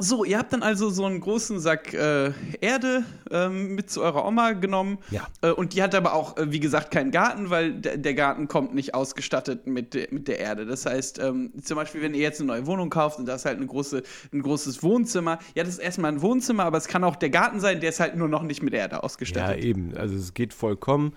So, 0.00 0.24
ihr 0.24 0.38
habt 0.38 0.52
dann 0.54 0.62
also 0.62 0.88
so 0.88 1.04
einen 1.04 1.20
großen 1.20 1.60
Sack 1.60 1.92
äh, 1.92 2.32
Erde 2.62 3.04
ähm, 3.30 3.74
mit 3.74 3.90
zu 3.90 4.02
eurer 4.02 4.24
Oma 4.26 4.52
genommen. 4.52 4.98
Ja. 5.10 5.26
Äh, 5.42 5.50
und 5.50 5.74
die 5.74 5.82
hat 5.82 5.94
aber 5.94 6.14
auch, 6.14 6.38
äh, 6.38 6.50
wie 6.50 6.60
gesagt, 6.60 6.90
keinen 6.90 7.10
Garten, 7.10 7.50
weil 7.50 7.74
der- 7.74 8.14
Garten 8.14 8.48
kommt 8.48 8.74
nicht 8.74 8.94
ausgestattet 8.94 9.66
mit, 9.66 9.92
de 9.94 10.08
mit 10.10 10.28
der 10.28 10.38
Erde. 10.38 10.64
Das 10.64 10.86
heißt, 10.86 11.18
ähm, 11.18 11.52
zum 11.62 11.76
Beispiel, 11.76 12.00
wenn 12.00 12.14
ihr 12.14 12.20
jetzt 12.22 12.40
eine 12.40 12.48
neue 12.48 12.66
Wohnung 12.66 12.88
kauft 12.88 13.18
und 13.18 13.26
da 13.26 13.34
ist 13.34 13.44
halt 13.44 13.58
eine 13.58 13.66
große, 13.66 14.02
ein 14.32 14.42
großes 14.42 14.82
Wohnzimmer, 14.82 15.38
ja, 15.54 15.62
das 15.62 15.74
ist 15.74 15.78
erstmal 15.80 16.10
ein 16.12 16.22
Wohnzimmer, 16.22 16.64
aber 16.64 16.78
es 16.78 16.88
kann 16.88 17.04
auch 17.04 17.16
der 17.16 17.30
Garten 17.30 17.60
sein, 17.60 17.80
der 17.80 17.90
ist 17.90 18.00
halt 18.00 18.16
nur 18.16 18.28
noch 18.28 18.42
nicht 18.42 18.62
mit 18.62 18.72
Erde 18.74 18.96
Ja, 18.96 19.00
ausgestattet. 19.00 19.62
eben. 19.62 19.94
Also 19.96 20.14
es 20.16 20.32
geht 20.34 20.54
vollkommen. 20.54 21.12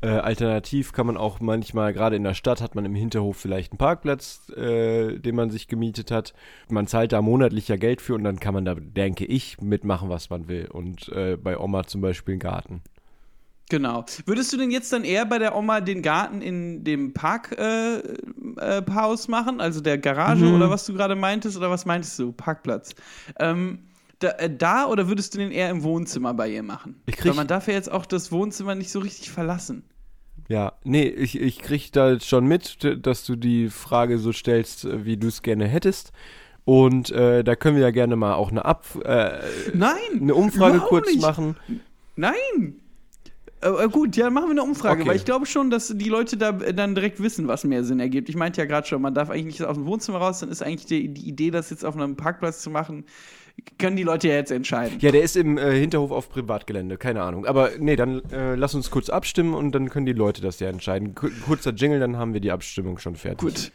Äh, 0.00 0.08
alternativ 0.08 0.92
kann 0.92 1.06
man 1.08 1.16
auch 1.16 1.40
manchmal, 1.40 1.92
gerade 1.92 2.14
in 2.14 2.22
der 2.22 2.34
Stadt, 2.34 2.60
hat 2.60 2.76
man 2.76 2.84
im 2.84 2.94
Hinterhof 2.94 3.36
vielleicht 3.36 3.72
einen 3.72 3.78
Parkplatz, 3.78 4.48
äh, 4.50 5.18
den 5.18 5.34
man 5.34 5.50
sich 5.50 5.66
gemietet 5.66 6.12
hat. 6.12 6.34
Man 6.68 6.86
zahlt 6.86 7.12
da 7.12 7.20
monatlich 7.20 7.66
ja 7.66 7.76
Geld 7.76 8.00
für 8.00 8.14
und 8.14 8.22
dann 8.22 8.38
kann 8.38 8.54
man 8.54 8.64
da, 8.64 8.74
denke 8.76 9.24
ich, 9.24 9.60
mitmachen, 9.60 10.08
was 10.08 10.30
man 10.30 10.46
will. 10.46 10.68
Und 10.70 11.08
äh, 11.08 11.36
bei 11.36 11.58
Oma 11.58 11.84
zum 11.84 12.00
Beispiel 12.00 12.34
einen 12.34 12.40
Garten. 12.40 12.82
Genau. 13.70 14.04
Würdest 14.24 14.52
du 14.52 14.56
denn 14.56 14.70
jetzt 14.70 14.92
dann 14.92 15.04
eher 15.04 15.26
bei 15.26 15.38
der 15.38 15.54
Oma 15.54 15.80
den 15.80 16.00
Garten 16.00 16.40
in 16.40 16.84
dem 16.84 17.12
Parkhaus 17.12 17.58
äh, 18.56 19.26
äh, 19.26 19.30
machen, 19.30 19.60
also 19.60 19.80
der 19.80 19.98
Garage 19.98 20.44
Mhm. 20.44 20.54
oder 20.54 20.70
was 20.70 20.86
du 20.86 20.94
gerade 20.94 21.16
meintest 21.16 21.56
oder 21.56 21.70
was 21.70 21.84
meintest 21.84 22.18
du? 22.18 22.32
Parkplatz. 22.32 22.94
Ähm, 23.38 23.80
da, 24.20 24.30
äh, 24.32 24.50
da 24.54 24.86
oder 24.86 25.08
würdest 25.08 25.34
du 25.34 25.38
den 25.38 25.50
eher 25.52 25.70
im 25.70 25.82
Wohnzimmer 25.82 26.34
bei 26.34 26.48
ihr 26.50 26.62
machen? 26.62 27.00
Ich 27.06 27.16
krieg- 27.16 27.30
Weil 27.30 27.36
man 27.36 27.46
darf 27.46 27.68
ja 27.68 27.74
jetzt 27.74 27.90
auch 27.90 28.06
das 28.06 28.32
Wohnzimmer 28.32 28.74
nicht 28.74 28.90
so 28.90 28.98
richtig 29.00 29.30
verlassen. 29.30 29.84
Ja, 30.48 30.72
Nee, 30.84 31.06
ich, 31.08 31.38
ich 31.40 31.58
krieg 31.58 31.92
da 31.92 32.18
schon 32.20 32.46
mit, 32.46 32.78
dass 33.06 33.24
du 33.24 33.36
die 33.36 33.68
Frage 33.68 34.18
so 34.18 34.32
stellst, 34.32 34.84
äh, 34.86 35.04
wie 35.04 35.16
du 35.16 35.28
es 35.28 35.42
gerne 35.42 35.66
hättest. 35.66 36.12
Und 36.64 37.10
äh, 37.10 37.44
da 37.44 37.54
können 37.56 37.76
wir 37.76 37.82
ja 37.82 37.90
gerne 37.90 38.16
mal 38.16 38.34
auch 38.34 38.50
eine, 38.50 38.64
Ab 38.64 38.84
äh, 39.04 39.38
Nein! 39.74 39.96
eine 40.20 40.34
Umfrage 40.34 40.78
kurz 40.80 41.06
nicht. 41.08 41.20
machen. 41.22 41.56
Nein! 42.16 42.76
Äh, 43.60 43.68
äh, 43.84 43.88
gut, 43.88 44.16
ja, 44.16 44.30
machen 44.30 44.46
wir 44.46 44.50
eine 44.52 44.62
Umfrage, 44.62 45.00
Okay. 45.00 45.08
weil 45.10 45.16
ich 45.16 45.24
glaube 45.24 45.46
schon, 45.46 45.70
dass 45.70 45.88
die 45.88 46.08
Leute 46.08 46.36
da 46.36 46.50
äh, 46.60 46.72
dann 46.74 46.94
direkt 46.94 47.20
wissen, 47.22 47.48
was 47.48 47.64
mehr 47.64 47.84
Sinn 47.84 48.00
ergibt. 48.00 48.28
Ich 48.28 48.36
meinte 48.36 48.60
ja 48.60 48.66
gerade 48.66 48.86
schon, 48.86 49.02
man 49.02 49.14
darf 49.14 49.30
eigentlich 49.30 49.58
nicht 49.58 49.64
aus 49.64 49.76
dem 49.76 49.86
Wohnzimmer 49.86 50.18
raus, 50.18 50.40
dann 50.40 50.48
ist 50.50 50.62
eigentlich 50.62 50.86
die, 50.86 51.08
die 51.08 51.28
Idee, 51.28 51.50
das 51.50 51.70
jetzt 51.70 51.84
auf 51.84 51.96
einem 51.96 52.16
Parkplatz 52.16 52.60
zu 52.62 52.70
machen, 52.70 53.04
können 53.78 53.96
die 53.96 54.02
Leute 54.02 54.28
ja 54.28 54.34
jetzt 54.34 54.50
entscheiden. 54.50 54.98
Ja, 55.00 55.10
der 55.10 55.22
ist 55.22 55.36
im 55.36 55.58
äh, 55.58 55.72
Hinterhof 55.78 56.10
auf 56.10 56.28
Privatgelände, 56.30 56.96
keine 56.96 57.22
Ahnung. 57.22 57.46
Aber 57.46 57.70
nee, 57.78 57.96
dann 57.96 58.22
äh, 58.30 58.54
lass 58.54 58.74
uns 58.74 58.90
kurz 58.90 59.08
abstimmen 59.08 59.54
und 59.54 59.72
dann 59.72 59.90
können 59.90 60.06
die 60.06 60.12
Leute 60.12 60.42
das 60.42 60.60
ja 60.60 60.68
entscheiden. 60.68 61.14
Ku- 61.14 61.30
Kurzer 61.46 61.72
Jingle, 61.72 62.00
dann 62.00 62.16
haben 62.16 62.34
wir 62.34 62.40
die 62.40 62.50
Abstimmung 62.52 62.98
schon 62.98 63.16
fertig. 63.16 63.38
Gut. 63.38 63.72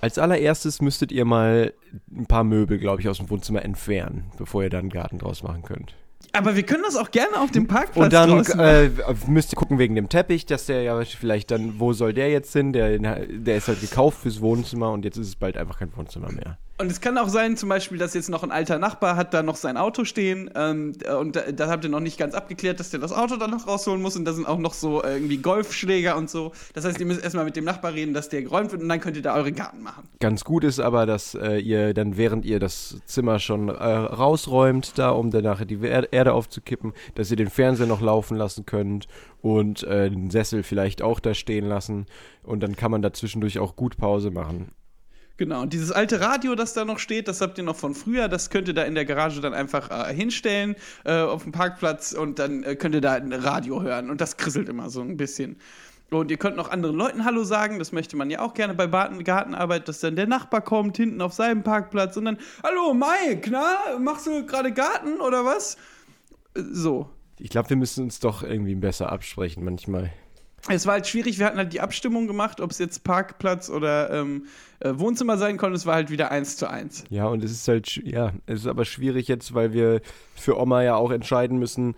Als 0.00 0.18
allererstes 0.18 0.82
müsstet 0.82 1.12
ihr 1.12 1.24
mal 1.24 1.74
ein 2.10 2.26
paar 2.26 2.42
Möbel, 2.42 2.78
glaube 2.78 3.00
ich, 3.00 3.08
aus 3.08 3.18
dem 3.18 3.30
Wohnzimmer 3.30 3.64
entfernen, 3.64 4.32
bevor 4.36 4.64
ihr 4.64 4.68
dann 4.70 4.80
einen 4.80 4.90
Garten 4.90 5.18
draus 5.18 5.44
machen 5.44 5.62
könnt. 5.62 5.94
Aber 6.32 6.56
wir 6.56 6.62
können 6.62 6.82
das 6.82 6.96
auch 6.96 7.10
gerne 7.10 7.40
auf 7.40 7.50
dem 7.50 7.66
Parkplatz 7.66 8.04
Und 8.04 8.12
dann 8.12 8.44
äh, 8.58 8.90
müsst 9.26 9.52
ihr 9.52 9.56
gucken 9.56 9.78
wegen 9.78 9.94
dem 9.94 10.08
Teppich, 10.08 10.46
dass 10.46 10.66
der 10.66 10.82
ja 10.82 11.04
vielleicht 11.04 11.50
dann, 11.50 11.78
wo 11.78 11.92
soll 11.92 12.14
der 12.14 12.30
jetzt 12.30 12.52
hin? 12.52 12.72
Der, 12.72 12.98
der 12.98 13.56
ist 13.56 13.68
halt 13.68 13.80
gekauft 13.80 14.22
fürs 14.22 14.40
Wohnzimmer 14.40 14.92
und 14.92 15.04
jetzt 15.04 15.18
ist 15.18 15.28
es 15.28 15.36
bald 15.36 15.56
einfach 15.56 15.78
kein 15.78 15.94
Wohnzimmer 15.96 16.32
mehr. 16.32 16.58
Und 16.82 16.90
es 16.90 17.00
kann 17.00 17.16
auch 17.16 17.28
sein, 17.28 17.56
zum 17.56 17.68
Beispiel, 17.68 17.96
dass 17.96 18.12
jetzt 18.12 18.28
noch 18.28 18.42
ein 18.42 18.50
alter 18.50 18.80
Nachbar 18.80 19.14
hat 19.14 19.32
da 19.32 19.44
noch 19.44 19.54
sein 19.54 19.76
Auto 19.76 20.04
stehen 20.04 20.50
ähm, 20.56 20.94
äh, 21.04 21.14
und 21.14 21.36
da, 21.36 21.52
da 21.52 21.68
habt 21.68 21.84
ihr 21.84 21.90
noch 21.90 22.00
nicht 22.00 22.18
ganz 22.18 22.34
abgeklärt, 22.34 22.80
dass 22.80 22.90
der 22.90 22.98
das 22.98 23.12
Auto 23.12 23.36
dann 23.36 23.52
noch 23.52 23.68
rausholen 23.68 24.02
muss 24.02 24.16
und 24.16 24.24
da 24.24 24.32
sind 24.32 24.48
auch 24.48 24.58
noch 24.58 24.74
so 24.74 25.00
äh, 25.00 25.14
irgendwie 25.14 25.36
Golfschläger 25.36 26.16
und 26.16 26.28
so. 26.28 26.50
Das 26.74 26.84
heißt, 26.84 26.98
ihr 26.98 27.06
müsst 27.06 27.22
erstmal 27.22 27.44
mit 27.44 27.54
dem 27.54 27.64
Nachbar 27.64 27.94
reden, 27.94 28.14
dass 28.14 28.28
der 28.30 28.42
geräumt 28.42 28.72
wird 28.72 28.82
und 28.82 28.88
dann 28.88 28.98
könnt 28.98 29.16
ihr 29.16 29.22
da 29.22 29.36
euren 29.36 29.54
Garten 29.54 29.80
machen. 29.80 30.08
Ganz 30.18 30.42
gut 30.42 30.64
ist 30.64 30.80
aber, 30.80 31.06
dass 31.06 31.36
äh, 31.36 31.58
ihr 31.58 31.94
dann, 31.94 32.16
während 32.16 32.44
ihr 32.44 32.58
das 32.58 32.96
Zimmer 33.04 33.38
schon 33.38 33.68
äh, 33.68 33.72
rausräumt, 33.72 34.98
da 34.98 35.10
um 35.10 35.30
dann 35.30 35.44
nachher 35.44 35.66
die 35.66 35.78
Er- 35.82 36.12
Erde 36.12 36.32
aufzukippen, 36.32 36.94
dass 37.14 37.30
ihr 37.30 37.36
den 37.36 37.48
Fernseher 37.50 37.86
noch 37.86 38.00
laufen 38.00 38.36
lassen 38.36 38.66
könnt 38.66 39.06
und 39.40 39.84
äh, 39.84 40.10
den 40.10 40.30
Sessel 40.30 40.64
vielleicht 40.64 41.00
auch 41.00 41.20
da 41.20 41.32
stehen 41.32 41.66
lassen. 41.66 42.06
Und 42.42 42.60
dann 42.64 42.74
kann 42.74 42.90
man 42.90 43.02
da 43.02 43.12
zwischendurch 43.12 43.60
auch 43.60 43.76
gut 43.76 43.96
Pause 43.96 44.32
machen. 44.32 44.72
Genau, 45.38 45.62
und 45.62 45.72
dieses 45.72 45.90
alte 45.90 46.20
Radio, 46.20 46.54
das 46.54 46.74
da 46.74 46.84
noch 46.84 46.98
steht, 46.98 47.26
das 47.26 47.40
habt 47.40 47.56
ihr 47.58 47.64
noch 47.64 47.76
von 47.76 47.94
früher, 47.94 48.28
das 48.28 48.50
könnt 48.50 48.68
ihr 48.68 48.74
da 48.74 48.82
in 48.82 48.94
der 48.94 49.04
Garage 49.04 49.40
dann 49.40 49.54
einfach 49.54 49.90
äh, 49.90 50.14
hinstellen 50.14 50.76
äh, 51.04 51.20
auf 51.20 51.44
dem 51.44 51.52
Parkplatz 51.52 52.12
und 52.12 52.38
dann 52.38 52.62
äh, 52.62 52.76
könnt 52.76 52.94
ihr 52.94 53.00
da 53.00 53.14
ein 53.14 53.32
Radio 53.32 53.82
hören 53.82 54.10
und 54.10 54.20
das 54.20 54.36
krisselt 54.36 54.68
immer 54.68 54.90
so 54.90 55.00
ein 55.00 55.16
bisschen. 55.16 55.56
Und 56.10 56.30
ihr 56.30 56.36
könnt 56.36 56.56
noch 56.56 56.70
anderen 56.70 56.96
Leuten 56.96 57.24
Hallo 57.24 57.42
sagen, 57.42 57.78
das 57.78 57.92
möchte 57.92 58.16
man 58.16 58.28
ja 58.28 58.40
auch 58.40 58.52
gerne 58.52 58.74
bei 58.74 58.86
Gartenarbeit, 58.86 59.88
dass 59.88 60.00
dann 60.00 60.14
der 60.14 60.26
Nachbar 60.26 60.60
kommt 60.60 60.98
hinten 60.98 61.22
auf 61.22 61.32
seinem 61.32 61.62
Parkplatz 61.62 62.18
und 62.18 62.26
dann, 62.26 62.38
Hallo 62.62 62.92
Mike, 62.92 63.48
na, 63.50 63.98
machst 63.98 64.26
du 64.26 64.44
gerade 64.44 64.72
Garten 64.72 65.20
oder 65.20 65.44
was? 65.46 65.76
Äh, 66.54 66.62
So. 66.72 67.08
Ich 67.38 67.48
glaube, 67.48 67.70
wir 67.70 67.76
müssen 67.76 68.04
uns 68.04 68.20
doch 68.20 68.42
irgendwie 68.42 68.74
besser 68.74 69.10
absprechen 69.10 69.64
manchmal. 69.64 70.12
Es 70.68 70.86
war 70.86 70.94
halt 70.94 71.08
schwierig, 71.08 71.38
wir 71.40 71.46
hatten 71.46 71.58
halt 71.58 71.72
die 71.72 71.80
Abstimmung 71.80 72.28
gemacht, 72.28 72.60
ob 72.60 72.70
es 72.70 72.78
jetzt 72.78 73.02
Parkplatz 73.02 73.68
oder 73.68 74.10
ähm, 74.12 74.46
äh, 74.78 74.92
Wohnzimmer 74.94 75.36
sein 75.36 75.56
konnte, 75.56 75.74
es 75.76 75.86
war 75.86 75.94
halt 75.94 76.10
wieder 76.10 76.30
eins 76.30 76.56
zu 76.56 76.70
eins. 76.70 77.02
Ja, 77.10 77.26
und 77.26 77.42
es 77.42 77.50
ist 77.50 77.66
halt, 77.66 77.96
ja, 78.04 78.32
es 78.46 78.60
ist 78.60 78.66
aber 78.68 78.84
schwierig 78.84 79.26
jetzt, 79.26 79.54
weil 79.54 79.72
wir 79.72 80.00
für 80.36 80.56
Oma 80.60 80.82
ja 80.84 80.94
auch 80.94 81.10
entscheiden 81.10 81.58
müssen, 81.58 81.96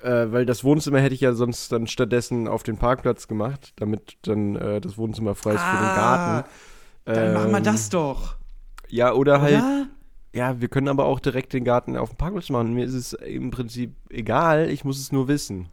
äh, 0.00 0.26
weil 0.32 0.46
das 0.46 0.64
Wohnzimmer 0.64 0.98
hätte 1.00 1.14
ich 1.14 1.20
ja 1.20 1.32
sonst 1.32 1.70
dann 1.70 1.86
stattdessen 1.86 2.48
auf 2.48 2.64
den 2.64 2.76
Parkplatz 2.76 3.28
gemacht, 3.28 3.72
damit 3.76 4.16
dann 4.22 4.56
äh, 4.56 4.80
das 4.80 4.98
Wohnzimmer 4.98 5.36
frei 5.36 5.54
ist 5.54 5.62
für 5.62 5.76
den 5.76 5.94
Garten. 5.94 6.48
Ah, 6.48 7.12
Dann 7.12 7.32
machen 7.34 7.50
wir 7.52 7.58
Ähm, 7.58 7.64
das 7.64 7.88
doch. 7.88 8.34
Ja, 8.88 9.12
oder 9.12 9.40
halt, 9.40 9.54
Oder? 9.58 9.86
ja, 10.34 10.60
wir 10.60 10.68
können 10.68 10.88
aber 10.88 11.04
auch 11.04 11.20
direkt 11.20 11.52
den 11.52 11.64
Garten 11.64 11.96
auf 11.96 12.10
dem 12.10 12.18
Parkplatz 12.18 12.50
machen. 12.50 12.74
Mir 12.74 12.84
ist 12.84 12.94
es 12.94 13.12
im 13.12 13.50
Prinzip 13.52 13.94
egal, 14.10 14.70
ich 14.70 14.84
muss 14.84 14.98
es 14.98 15.12
nur 15.12 15.28
wissen. 15.28 15.68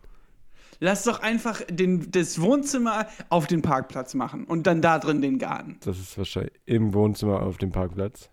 Lass 0.82 1.04
doch 1.04 1.22
einfach 1.22 1.62
den, 1.70 2.10
das 2.12 2.40
Wohnzimmer 2.42 3.08
auf 3.28 3.48
den 3.48 3.62
Parkplatz 3.62 4.14
machen 4.14 4.46
und 4.46 4.66
dann 4.66 4.82
da 4.82 4.98
drin 4.98 5.22
den 5.22 5.38
Garten. 5.38 5.78
Das 5.84 6.00
ist 6.00 6.18
wahrscheinlich 6.18 6.54
im 6.66 6.94
Wohnzimmer 6.94 7.42
auf 7.42 7.58
dem 7.58 7.72
Parkplatz. 7.72 8.30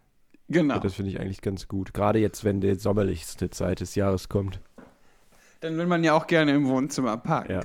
Genau. 0.49 0.75
Ja, 0.75 0.81
das 0.81 0.95
finde 0.95 1.11
ich 1.11 1.21
eigentlich 1.21 1.43
ganz 1.43 1.67
gut. 1.67 1.93
Gerade 1.93 2.21
jetzt, 2.21 2.45
wenn 2.45 2.61
die 2.61 2.77
sommerlichste 2.77 3.51
Zeit 3.51 3.81
des 3.81 3.97
Jahres 3.97 4.29
kommt. 4.29 4.61
Dann 5.61 5.77
will 5.77 5.87
man 5.87 6.05
ja 6.05 6.13
auch 6.15 6.29
gerne 6.29 6.53
im 6.55 6.69
Wohnzimmer 6.69 7.17
parken 7.17 7.53
Ja. 7.53 7.63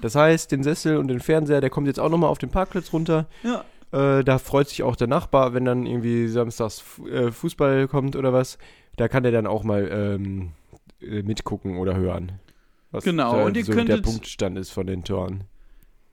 Das 0.00 0.14
heißt, 0.14 0.50
den 0.50 0.62
Sessel 0.62 0.96
und 0.96 1.08
den 1.08 1.20
Fernseher, 1.20 1.60
der 1.60 1.70
kommt 1.70 1.86
jetzt 1.86 2.00
auch 2.00 2.08
nochmal 2.08 2.30
auf 2.30 2.38
den 2.38 2.50
Parkplatz 2.50 2.92
runter. 2.92 3.26
Ja. 3.42 3.64
Äh, 3.92 4.24
da 4.24 4.38
freut 4.38 4.68
sich 4.68 4.82
auch 4.82 4.96
der 4.96 5.06
Nachbar, 5.06 5.52
wenn 5.52 5.66
dann 5.66 5.84
irgendwie 5.84 6.26
samstags 6.28 6.82
äh, 7.10 7.30
Fußball 7.30 7.86
kommt 7.86 8.16
oder 8.16 8.32
was. 8.32 8.56
Da 8.96 9.08
kann 9.08 9.22
der 9.22 9.32
dann 9.32 9.46
auch 9.46 9.62
mal 9.62 9.88
ähm, 9.92 10.52
äh, 11.00 11.22
mitgucken 11.22 11.76
oder 11.76 11.96
hören. 11.96 12.32
Was 12.92 13.04
Genau, 13.04 13.44
und 13.44 13.56
ihr 13.56 13.64
so 13.64 13.72
der 13.72 13.84
könntet- 13.84 14.04
Punktstand 14.04 14.56
ist 14.58 14.70
von 14.70 14.86
den 14.86 15.02
Toren. 15.02 15.44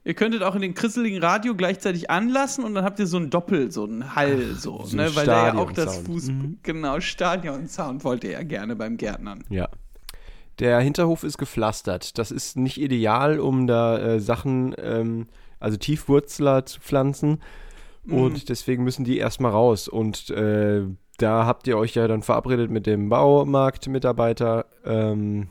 Ihr 0.05 0.13
könntet 0.13 0.41
auch 0.43 0.55
in 0.55 0.62
den 0.62 0.74
krisseligen 0.74 1.21
Radio 1.21 1.53
gleichzeitig 1.55 2.09
anlassen 2.09 2.63
und 2.63 2.74
dann 2.74 2.86
habt 2.86 3.00
ihr 3.00 3.05
so 3.05 3.17
ein 3.17 3.29
Doppel, 3.29 3.69
so 3.69 3.83
einen 3.83 4.15
Hall, 4.15 4.55
so, 4.55 4.83
so 4.86 4.95
ne? 4.95 5.03
ein 5.03 5.15
Weil 5.15 5.25
da 5.25 5.48
ja 5.48 5.55
auch 5.55 5.71
das. 5.74 5.98
Fuß. 6.00 6.29
Mhm. 6.29 6.57
Genau, 6.63 7.00
Stadion-Sound 7.01 8.03
wollt 8.05 8.24
ihr 8.24 8.31
ja 8.31 8.43
gerne 8.43 8.75
beim 8.77 8.95
Gärtnern. 8.98 9.43
Ja. 9.50 9.67
Der 10.59 10.79
Hinterhof 10.79 11.24
ist 11.24 11.38
gepflastert. 11.38 12.17
Das 12.17 12.31
ist 12.31 12.57
nicht 12.57 12.79
ideal, 12.81 13.39
um 13.39 13.67
da 13.67 13.98
äh, 14.00 14.19
Sachen, 14.19 14.74
ähm, 14.81 15.27
also 15.59 15.77
Tiefwurzler 15.77 16.65
zu 16.65 16.79
pflanzen. 16.79 17.41
Mhm. 18.05 18.13
Und 18.13 18.50
deswegen 18.50 18.83
müssen 18.86 19.03
die 19.03 19.17
erstmal 19.17 19.51
raus. 19.51 19.89
Und 19.89 20.29
äh, 20.31 20.83
da 21.17 21.45
habt 21.45 21.67
ihr 21.67 21.77
euch 21.77 21.95
ja 21.95 22.07
dann 22.07 22.24
verabredet 22.24 22.71
mit 22.71 22.88
dem 22.88 23.09
Baumarktmitarbeiter, 23.09 24.65
ähm, 24.86 25.50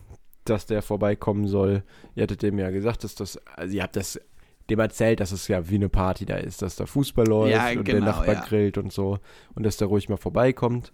dass 0.48 0.66
der 0.66 0.82
vorbeikommen 0.82 1.46
soll. 1.46 1.82
Ihr 2.14 2.24
hattet 2.24 2.42
dem 2.42 2.58
ja 2.58 2.70
gesagt, 2.70 3.04
dass 3.04 3.14
das, 3.14 3.38
also 3.56 3.74
ihr 3.74 3.82
habt 3.82 3.96
das 3.96 4.20
dem 4.70 4.78
erzählt, 4.78 5.20
dass 5.20 5.32
es 5.32 5.48
ja 5.48 5.68
wie 5.70 5.76
eine 5.76 5.88
Party 5.88 6.26
da 6.26 6.36
ist, 6.36 6.62
dass 6.62 6.76
da 6.76 6.86
Fußball 6.86 7.26
läuft 7.26 7.54
Ja, 7.54 7.70
und 7.70 7.86
der 7.86 7.94
genau, 7.94 8.06
Nachbar 8.06 8.34
ja. 8.34 8.44
grillt 8.44 8.76
und 8.76 8.92
so. 8.92 9.18
Und 9.54 9.64
dass 9.64 9.78
der 9.78 9.88
ruhig 9.88 10.08
mal 10.08 10.16
vorbeikommt. 10.16 10.92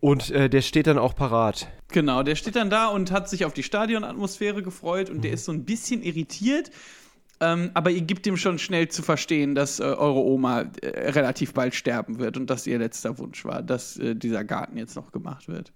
Und 0.00 0.30
äh, 0.30 0.48
der 0.48 0.62
steht 0.62 0.86
dann 0.86 0.98
auch 0.98 1.14
parat. 1.14 1.68
Genau, 1.88 2.22
der 2.22 2.36
steht 2.36 2.56
dann 2.56 2.70
da 2.70 2.88
und 2.88 3.10
hat 3.10 3.28
sich 3.28 3.44
auf 3.44 3.52
die 3.52 3.62
Stadionatmosphäre 3.62 4.62
gefreut 4.62 5.10
und 5.10 5.24
der 5.24 5.32
ist 5.32 5.44
so 5.44 5.52
ein 5.52 5.64
bisschen 5.64 6.02
irritiert. 6.02 6.70
Ähm, 7.40 7.70
aber 7.74 7.90
ihr 7.90 8.00
gebt 8.00 8.26
ihm 8.26 8.36
schon 8.36 8.58
schnell 8.58 8.88
zu 8.88 9.02
verstehen, 9.02 9.54
dass 9.54 9.78
äh, 9.78 9.84
eure 9.84 10.20
Oma 10.20 10.62
äh, 10.82 11.10
relativ 11.10 11.54
bald 11.54 11.74
sterben 11.74 12.18
wird 12.18 12.36
und 12.36 12.50
dass 12.50 12.66
ihr 12.66 12.78
letzter 12.78 13.18
Wunsch 13.18 13.44
war, 13.44 13.62
dass 13.62 13.96
äh, 13.96 14.16
dieser 14.16 14.44
Garten 14.44 14.76
jetzt 14.76 14.96
noch 14.96 15.12
gemacht 15.12 15.46
wird. 15.46 15.72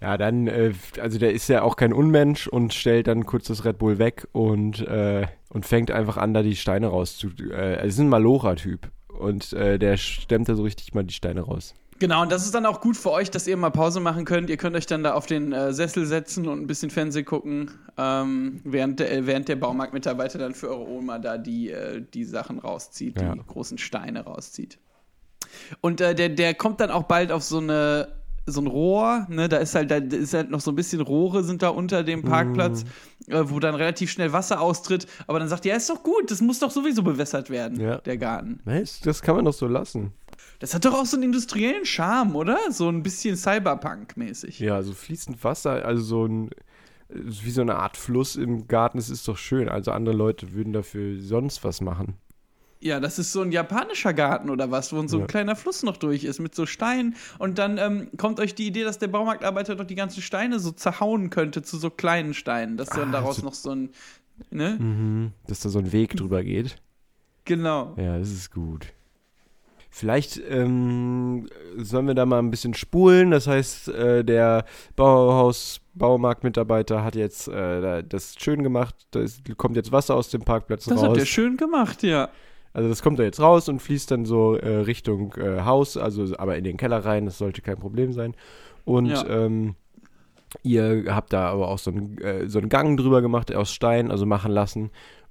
Ja, 0.00 0.18
dann, 0.18 0.46
äh, 0.46 0.72
also 1.00 1.18
der 1.18 1.32
ist 1.32 1.48
ja 1.48 1.62
auch 1.62 1.76
kein 1.76 1.92
Unmensch 1.92 2.46
und 2.48 2.74
stellt 2.74 3.06
dann 3.06 3.24
kurz 3.24 3.46
das 3.46 3.64
Red 3.64 3.78
Bull 3.78 3.98
weg 3.98 4.28
und, 4.32 4.80
äh, 4.86 5.26
und 5.48 5.64
fängt 5.64 5.90
einfach 5.90 6.18
an, 6.18 6.34
da 6.34 6.42
die 6.42 6.56
Steine 6.56 6.88
rauszu. 6.88 7.28
Äh, 7.50 7.76
es 7.76 7.94
ist 7.94 8.00
ein 8.00 8.08
Malocher-Typ 8.10 8.90
und 9.08 9.52
äh, 9.54 9.78
der 9.78 9.96
stemmt 9.96 10.48
da 10.48 10.54
so 10.54 10.64
richtig 10.64 10.92
mal 10.94 11.04
die 11.04 11.14
Steine 11.14 11.40
raus. 11.40 11.74
Genau, 11.98 12.20
und 12.20 12.30
das 12.30 12.44
ist 12.44 12.54
dann 12.54 12.66
auch 12.66 12.82
gut 12.82 12.94
für 12.94 13.10
euch, 13.10 13.30
dass 13.30 13.46
ihr 13.46 13.56
mal 13.56 13.70
Pause 13.70 14.00
machen 14.00 14.26
könnt. 14.26 14.50
Ihr 14.50 14.58
könnt 14.58 14.76
euch 14.76 14.84
dann 14.84 15.02
da 15.02 15.14
auf 15.14 15.24
den 15.24 15.54
äh, 15.54 15.72
Sessel 15.72 16.04
setzen 16.04 16.46
und 16.46 16.60
ein 16.60 16.66
bisschen 16.66 16.90
Fernsehen 16.90 17.24
gucken, 17.24 17.70
ähm, 17.96 18.60
während, 18.64 19.00
der, 19.00 19.26
während 19.26 19.48
der 19.48 19.56
Baumarktmitarbeiter 19.56 20.38
dann 20.38 20.52
für 20.52 20.68
eure 20.68 20.86
Oma 20.90 21.18
da 21.18 21.38
die, 21.38 21.70
äh, 21.70 22.02
die 22.12 22.24
Sachen 22.24 22.58
rauszieht, 22.58 23.18
Ja. 23.18 23.32
die 23.34 23.40
großen 23.46 23.78
Steine 23.78 24.24
rauszieht. 24.24 24.78
Und 25.80 26.02
äh, 26.02 26.14
der, 26.14 26.28
der 26.28 26.52
kommt 26.52 26.80
dann 26.80 26.90
auch 26.90 27.04
bald 27.04 27.32
auf 27.32 27.42
so 27.42 27.58
eine 27.58 28.08
so 28.46 28.60
ein 28.60 28.66
Rohr, 28.68 29.26
ne, 29.28 29.48
da 29.48 29.56
ist 29.58 29.74
halt, 29.74 29.90
da 29.90 29.96
ist 29.96 30.32
halt 30.34 30.50
noch 30.50 30.60
so 30.60 30.70
ein 30.70 30.76
bisschen 30.76 31.00
Rohre 31.00 31.42
sind 31.42 31.62
da 31.62 31.68
unter 31.70 32.04
dem 32.04 32.22
Parkplatz, 32.22 32.84
äh, 33.26 33.42
wo 33.46 33.58
dann 33.58 33.74
relativ 33.74 34.10
schnell 34.10 34.32
Wasser 34.32 34.60
austritt. 34.60 35.06
Aber 35.26 35.38
dann 35.40 35.48
sagt 35.48 35.64
ihr, 35.64 35.72
ja, 35.72 35.76
ist 35.76 35.90
doch 35.90 36.02
gut, 36.02 36.30
das 36.30 36.40
muss 36.40 36.60
doch 36.60 36.70
sowieso 36.70 37.02
bewässert 37.02 37.50
werden, 37.50 37.80
Ja. 37.80 37.98
der 37.98 38.16
Garten. 38.16 38.60
Was? 38.64 39.00
Das 39.00 39.20
kann 39.22 39.34
man 39.36 39.44
doch 39.44 39.52
so 39.54 39.66
lassen. 39.66 40.12
Das 40.60 40.74
hat 40.74 40.84
doch 40.84 40.94
auch 40.94 41.06
so 41.06 41.16
einen 41.16 41.24
industriellen 41.24 41.84
Charme, 41.84 42.36
oder? 42.36 42.58
So 42.70 42.88
ein 42.88 43.02
bisschen 43.02 43.36
Cyberpunk-mäßig. 43.36 44.58
Ja, 44.60 44.82
so 44.82 44.92
fließend 44.92 45.42
Wasser, 45.44 45.84
also 45.84 46.02
so 46.02 46.26
ein, 46.26 46.50
wie 47.08 47.50
so 47.50 47.60
eine 47.62 47.76
Art 47.76 47.96
Fluss 47.96 48.36
im 48.36 48.66
Garten, 48.68 48.98
das 48.98 49.10
ist 49.10 49.26
doch 49.28 49.36
schön. 49.36 49.68
Also 49.68 49.90
andere 49.92 50.14
Leute 50.14 50.52
würden 50.54 50.72
dafür 50.72 51.20
sonst 51.20 51.62
was 51.64 51.80
machen. 51.80 52.14
Ja, 52.86 53.00
das 53.00 53.18
ist 53.18 53.32
so 53.32 53.42
ein 53.42 53.50
japanischer 53.52 54.14
Garten 54.14 54.48
oder 54.48 54.70
was, 54.70 54.92
wo 54.92 55.06
so 55.08 55.16
ein 55.16 55.20
Ja. 55.22 55.26
kleiner 55.26 55.56
Fluss 55.56 55.82
noch 55.82 55.96
durch 55.96 56.22
ist 56.24 56.38
mit 56.38 56.54
so 56.54 56.66
Steinen. 56.66 57.16
Und 57.38 57.58
dann 57.58 57.78
ähm, 57.78 58.08
kommt 58.16 58.38
euch 58.38 58.54
die 58.54 58.66
Idee, 58.68 58.84
dass 58.84 58.98
der 58.98 59.08
Baumarktarbeiter 59.08 59.74
doch 59.74 59.84
die 59.86 59.94
ganzen 59.96 60.22
Steine 60.22 60.60
so 60.60 60.70
zerhauen 60.70 61.30
könnte 61.30 61.62
zu 61.62 61.78
so 61.78 61.90
kleinen 61.90 62.32
Steinen, 62.32 62.76
dass 62.76 62.88
dann 62.90 63.08
Ah, 63.08 63.12
daraus 63.12 63.38
so- 63.38 63.44
noch 63.44 63.54
so 63.54 63.70
ein. 63.70 63.90
Ne? 64.50 64.76
Mhm. 64.78 65.32
Dass 65.48 65.60
da 65.60 65.68
so 65.68 65.78
ein 65.80 65.90
Weg 65.92 66.14
drüber 66.16 66.44
geht. 66.44 66.76
Genau. 67.44 67.94
Ja, 67.96 68.18
das 68.18 68.30
ist 68.30 68.52
gut. 68.52 68.86
Vielleicht 69.90 70.38
ähm, 70.50 71.48
sollen 71.78 72.06
wir 72.06 72.14
da 72.14 72.26
mal 72.26 72.38
ein 72.38 72.50
bisschen 72.50 72.74
spulen. 72.74 73.30
Das 73.30 73.46
heißt, 73.46 73.88
äh, 73.88 74.24
der 74.24 74.64
Bauhaus 74.94 75.80
Baumarktmitarbeiter 75.94 77.02
hat 77.02 77.16
jetzt 77.16 77.48
äh, 77.48 77.80
da- 77.80 78.02
das 78.02 78.34
schön 78.38 78.62
gemacht. 78.62 78.94
Da 79.12 79.24
kommt 79.56 79.76
jetzt 79.76 79.92
Wasser 79.92 80.14
aus 80.14 80.28
dem 80.28 80.42
Parkplatz 80.42 80.84
Das 80.84 80.98
raus. 80.98 81.08
hat 81.08 81.16
der 81.16 81.24
schön 81.24 81.56
gemacht, 81.56 82.02
ja. 82.02 82.28
Also 82.76 82.90
das 82.90 83.02
kommt 83.02 83.18
da 83.18 83.22
jetzt 83.22 83.40
raus 83.40 83.70
und 83.70 83.80
fließt 83.80 84.10
dann 84.10 84.26
so 84.26 84.54
äh, 84.56 84.68
Richtung 84.80 85.32
äh, 85.38 85.62
Haus, 85.62 85.96
also 85.96 86.26
aber 86.36 86.56
in 86.58 86.64
den 86.64 86.76
Keller 86.76 87.02
rein, 87.06 87.24
das 87.24 87.38
sollte 87.38 87.62
kein 87.62 87.78
Problem 87.78 88.12
sein. 88.12 88.34
Und 88.84 89.06
Ja. 89.06 89.26
ähm, 89.28 89.76
ihr 90.62 91.04
habt 91.08 91.32
da 91.32 91.48
aber 91.48 91.68
auch 91.68 91.78
so 91.78 91.90
einen, 91.90 92.18
äh, 92.18 92.48
so 92.50 92.58
einen 92.58 92.68
Gang 92.68 92.98
drüber 92.98 93.22
gemacht 93.22 93.54
aus 93.54 93.72
Stein, 93.72 94.10
also 94.10 94.26
machen 94.26 94.52
lassen. 94.52 94.90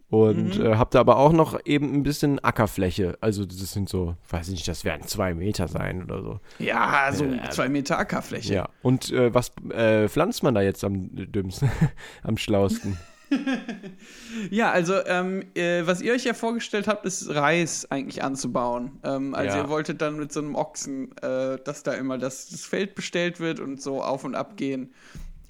Und 0.10 0.58
Mhm. 0.60 0.66
äh, 0.66 0.76
habt 0.78 0.96
da 0.96 1.00
aber 1.00 1.18
auch 1.18 1.34
noch 1.34 1.60
eben 1.66 1.94
ein 1.94 2.02
bisschen 2.04 2.44
Ackerfläche. 2.44 3.16
Also 3.22 3.46
das 3.46 3.58
sind 3.74 3.90
so, 3.90 4.16
weiß 4.30 4.48
ich 4.48 4.54
nicht, 4.56 4.68
das 4.68 4.84
werden 4.84 5.04
zwei 5.08 5.34
Meter 5.36 5.68
sein 5.68 6.04
oder 6.04 6.22
so. 6.24 6.40
Ja, 6.58 7.10
so 7.12 7.26
Ja. 7.26 7.50
zwei 7.52 7.70
Meter 7.70 7.98
Ackerfläche. 8.00 8.54
Ja. 8.54 8.70
Und 8.82 9.12
äh, 9.12 9.34
was 9.34 9.52
äh, 9.70 10.08
pflanzt 10.08 10.42
man 10.42 10.56
da 10.56 10.62
jetzt 10.62 10.84
am 10.84 11.10
dümmsten, 11.12 11.70
am 12.24 12.38
schlausten? 12.38 12.98
Ja, 14.50 14.72
also 14.72 14.96
ähm, 15.06 15.44
äh, 15.56 15.86
was 15.86 16.02
ihr 16.02 16.14
euch 16.14 16.26
ja 16.26 16.34
vorgestellt 16.34 16.88
habt, 16.88 17.06
ist 17.06 17.30
Reis 17.30 17.90
eigentlich 17.90 18.24
anzubauen. 18.24 19.00
Ähm, 19.04 19.34
also 19.34 19.58
Ja. 19.58 19.64
ihr 19.64 19.70
wolltet 19.70 20.02
dann 20.02 20.18
mit 20.18 20.32
so 20.32 20.40
einem 20.42 20.56
Ochsen, 20.56 21.16
äh, 21.18 21.58
dass 21.64 21.84
da 21.84 21.94
immer 21.94 22.18
das, 22.18 22.50
das 22.50 22.66
Feld 22.66 22.96
bestellt 22.96 23.40
wird 23.40 23.60
und 23.60 23.82
so 23.82 24.04
auf 24.04 24.24
und 24.24 24.36
ab 24.36 24.58
gehen 24.58 24.94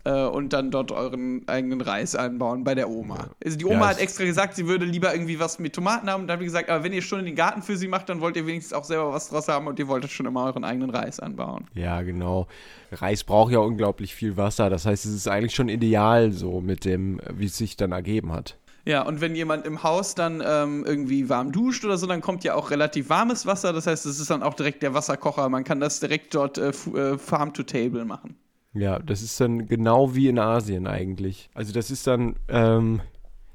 äh, 0.05 0.25
und 0.25 0.53
dann 0.53 0.71
dort 0.71 0.91
euren 0.91 1.47
eigenen 1.47 1.81
Reis 1.81 2.15
anbauen 2.15 2.63
bei 2.63 2.75
der 2.75 2.89
Oma. 2.89 3.31
Also 3.43 3.57
die 3.57 3.65
Oma 3.65 3.81
Ja, 3.81 3.87
hat 3.89 3.99
extra 3.99 4.23
gesagt, 4.23 4.55
sie 4.55 4.67
würde 4.67 4.85
lieber 4.85 5.13
irgendwie 5.13 5.39
was 5.39 5.59
mit 5.59 5.73
Tomaten 5.73 6.09
haben 6.09 6.21
und 6.21 6.27
dann 6.27 6.35
hat 6.35 6.39
sie 6.39 6.45
gesagt, 6.45 6.69
aber 6.69 6.83
wenn 6.83 6.93
ihr 6.93 7.01
schon 7.01 7.25
den 7.25 7.35
Garten 7.35 7.61
für 7.61 7.75
sie 7.75 7.87
macht, 7.87 8.07
dann 8.09 8.21
wollt 8.21 8.37
ihr 8.37 8.45
wenigstens 8.47 8.73
auch 8.73 8.85
selber 8.85 9.11
was 9.11 9.29
draus 9.29 9.47
haben 9.47 9.67
und 9.67 9.77
ihr 9.79 9.87
wolltet 9.87 10.11
schon 10.11 10.25
immer 10.25 10.45
euren 10.45 10.63
eigenen 10.63 10.91
Reis 10.91 11.19
anbauen. 11.19 11.65
Ja, 11.73 12.01
genau. 12.03 12.47
Reis 12.91 13.23
braucht 13.23 13.51
ja 13.51 13.59
unglaublich 13.59 14.15
viel 14.15 14.37
Wasser. 14.37 14.69
Das 14.69 14.85
heißt, 14.85 15.05
es 15.05 15.13
ist 15.13 15.27
eigentlich 15.27 15.55
schon 15.55 15.69
ideal 15.69 16.31
so 16.31 16.61
mit 16.61 16.85
dem, 16.85 17.19
wie 17.33 17.45
es 17.45 17.57
sich 17.57 17.75
dann 17.75 17.91
ergeben 17.91 18.31
hat. 18.31 18.57
Ja, 18.87 19.01
und 19.01 19.19
wenn 19.19 19.35
jemand 19.35 19.65
im 19.65 19.81
Haus 19.81 20.13
dann 20.13 20.43
ähm, 20.45 20.85
irgendwie 20.85 21.27
warm 21.27 21.51
duscht 21.51 21.83
oder 21.83 21.97
so, 21.97 22.05
dann 22.05 22.21
kommt 22.21 22.43
ja 22.43 22.53
auch 22.53 22.69
relativ 22.69 23.09
warmes 23.09 23.47
Wasser. 23.47 23.73
Das 23.73 23.87
heißt, 23.87 24.05
es 24.05 24.19
ist 24.19 24.29
dann 24.29 24.43
auch 24.43 24.53
direkt 24.53 24.83
der 24.83 24.93
Wasserkocher. 24.93 25.49
Man 25.49 25.63
kann 25.63 25.79
das 25.79 25.99
direkt 25.99 26.35
dort 26.35 26.59
äh, 26.59 26.69
äh, 26.69 27.17
Farm 27.17 27.51
to 27.53 27.63
Table 27.63 28.05
machen. 28.05 28.35
Ja, 28.75 28.99
das 28.99 29.21
ist 29.21 29.39
dann 29.39 29.67
genau 29.67 30.15
wie 30.15 30.27
in 30.27 30.37
Asien 30.37 30.85
eigentlich. 30.85 31.49
Also 31.53 31.73
das 31.73 31.89
ist 31.89 32.05
dann 32.07 32.35
ähm, 32.49 33.01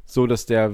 so, 0.07 0.27
dass 0.27 0.47
der 0.47 0.73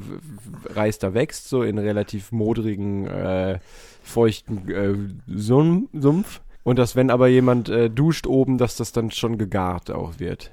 Reis 0.66 0.98
da 0.98 1.12
wächst, 1.14 1.48
so 1.48 1.62
in 1.62 1.78
relativ 1.78 2.30
modrigen, 2.32 3.06
äh, 3.06 3.58
feuchten 4.02 4.68
äh, 4.70 4.94
Sum- 5.36 5.88
Sumpf. 5.92 6.40
Und 6.62 6.78
dass, 6.78 6.96
wenn 6.96 7.10
aber 7.10 7.28
jemand 7.28 7.68
äh, 7.68 7.90
duscht 7.90 8.26
oben, 8.26 8.56
dass 8.58 8.76
das 8.76 8.92
dann 8.92 9.10
schon 9.10 9.36
gegart 9.38 9.90
auch 9.90 10.18
wird. 10.18 10.52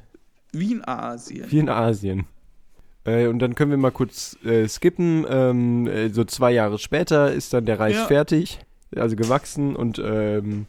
Wie 0.51 0.71
in 0.73 0.87
Asien. 0.87 1.49
Wie 1.49 1.59
in 1.59 1.69
Asien. 1.69 2.25
Äh, 3.05 3.27
und 3.27 3.39
dann 3.39 3.55
können 3.55 3.71
wir 3.71 3.77
mal 3.77 3.91
kurz 3.91 4.37
äh, 4.43 4.67
skippen. 4.67 5.25
Ähm, 5.29 5.87
äh, 5.87 6.09
so 6.09 6.23
zwei 6.23 6.51
Jahre 6.51 6.77
später 6.79 7.31
ist 7.33 7.53
dann 7.53 7.65
der 7.65 7.79
Reis 7.79 7.95
Ja. 7.95 8.05
fertig, 8.05 8.59
also 8.95 9.15
gewachsen 9.15 9.75
und 9.75 9.99
ähm, 10.03 10.67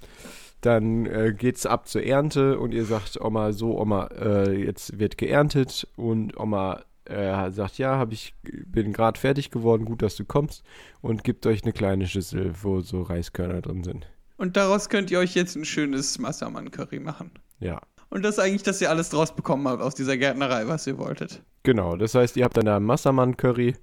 dann 0.64 1.06
äh, 1.06 1.34
geht's 1.36 1.66
ab 1.66 1.88
zur 1.88 2.02
Ernte 2.02 2.58
und 2.58 2.72
ihr 2.72 2.84
sagt 2.84 3.20
Oma 3.20 3.52
so, 3.52 3.78
Oma, 3.78 4.08
äh, 4.18 4.64
jetzt 4.64 4.98
wird 4.98 5.18
geerntet 5.18 5.86
und 5.96 6.38
Oma 6.38 6.82
äh, 7.04 7.50
sagt 7.50 7.78
ja, 7.78 7.98
hab 7.98 8.12
ich 8.12 8.34
bin 8.42 8.92
gerade 8.92 9.20
fertig 9.20 9.50
geworden, 9.50 9.84
gut, 9.84 10.02
dass 10.02 10.16
du 10.16 10.24
kommst 10.24 10.62
und 11.02 11.24
gibt 11.24 11.46
euch 11.46 11.62
eine 11.62 11.72
kleine 11.72 12.06
Schüssel, 12.06 12.54
wo 12.62 12.80
so 12.80 13.02
Reiskörner 13.02 13.60
drin 13.60 13.84
sind. 13.84 14.06
Und 14.36 14.56
daraus 14.56 14.88
könnt 14.88 15.10
ihr 15.10 15.18
euch 15.18 15.34
jetzt 15.34 15.54
ein 15.56 15.64
schönes 15.64 16.18
Massaman-Curry 16.18 16.98
machen. 16.98 17.30
Ja. 17.60 17.80
Und 18.10 18.22
das 18.22 18.36
ist 18.36 18.40
eigentlich, 18.40 18.62
dass 18.62 18.80
ihr 18.80 18.90
alles 18.90 19.10
draus 19.10 19.34
bekommen 19.34 19.68
habt 19.68 19.82
aus 19.82 19.94
dieser 19.94 20.16
Gärtnerei, 20.16 20.66
was 20.66 20.86
ihr 20.86 20.98
wolltet. 20.98 21.42
Genau, 21.62 21.96
das 21.96 22.14
heißt, 22.14 22.36
ihr 22.36 22.44
habt 22.44 22.56
dann 22.56 22.66
da 22.66 22.80
Massamann-Curry 22.80 23.76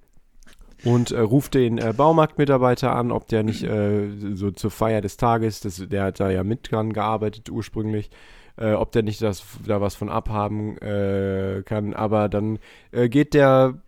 und 0.84 1.12
äh, 1.12 1.20
ruft 1.20 1.54
den 1.54 1.78
äh, 1.78 1.94
Baumarktmitarbeiter 1.96 2.96
an, 2.96 3.12
ob 3.12 3.28
der 3.28 3.44
nicht 3.44 3.63
äh, 3.63 4.10
so 4.34 4.52
zur 4.52 4.72
Feier 4.72 5.02
des 5.02 5.17
Tages, 5.17 5.60
das, 5.62 5.78
der 5.88 6.04
hat 6.06 6.20
da 6.20 6.30
ja 6.30 6.44
mit 6.44 6.72
dran 6.72 6.94
gearbeitet 6.94 7.50
ursprünglich, 7.50 8.10
äh, 8.58 8.74
ob 8.74 8.91
der 8.91 9.04
nicht 9.04 9.22
das, 9.22 9.44
da 9.65 9.82
was 9.82 9.96
von 9.96 10.10
abhaben 10.10 10.78
äh, 10.80 11.63
kann. 11.65 11.94
Aber 11.94 12.30
dann 12.30 12.60
äh, 12.91 13.10
geht 13.10 13.34
der 13.34 13.82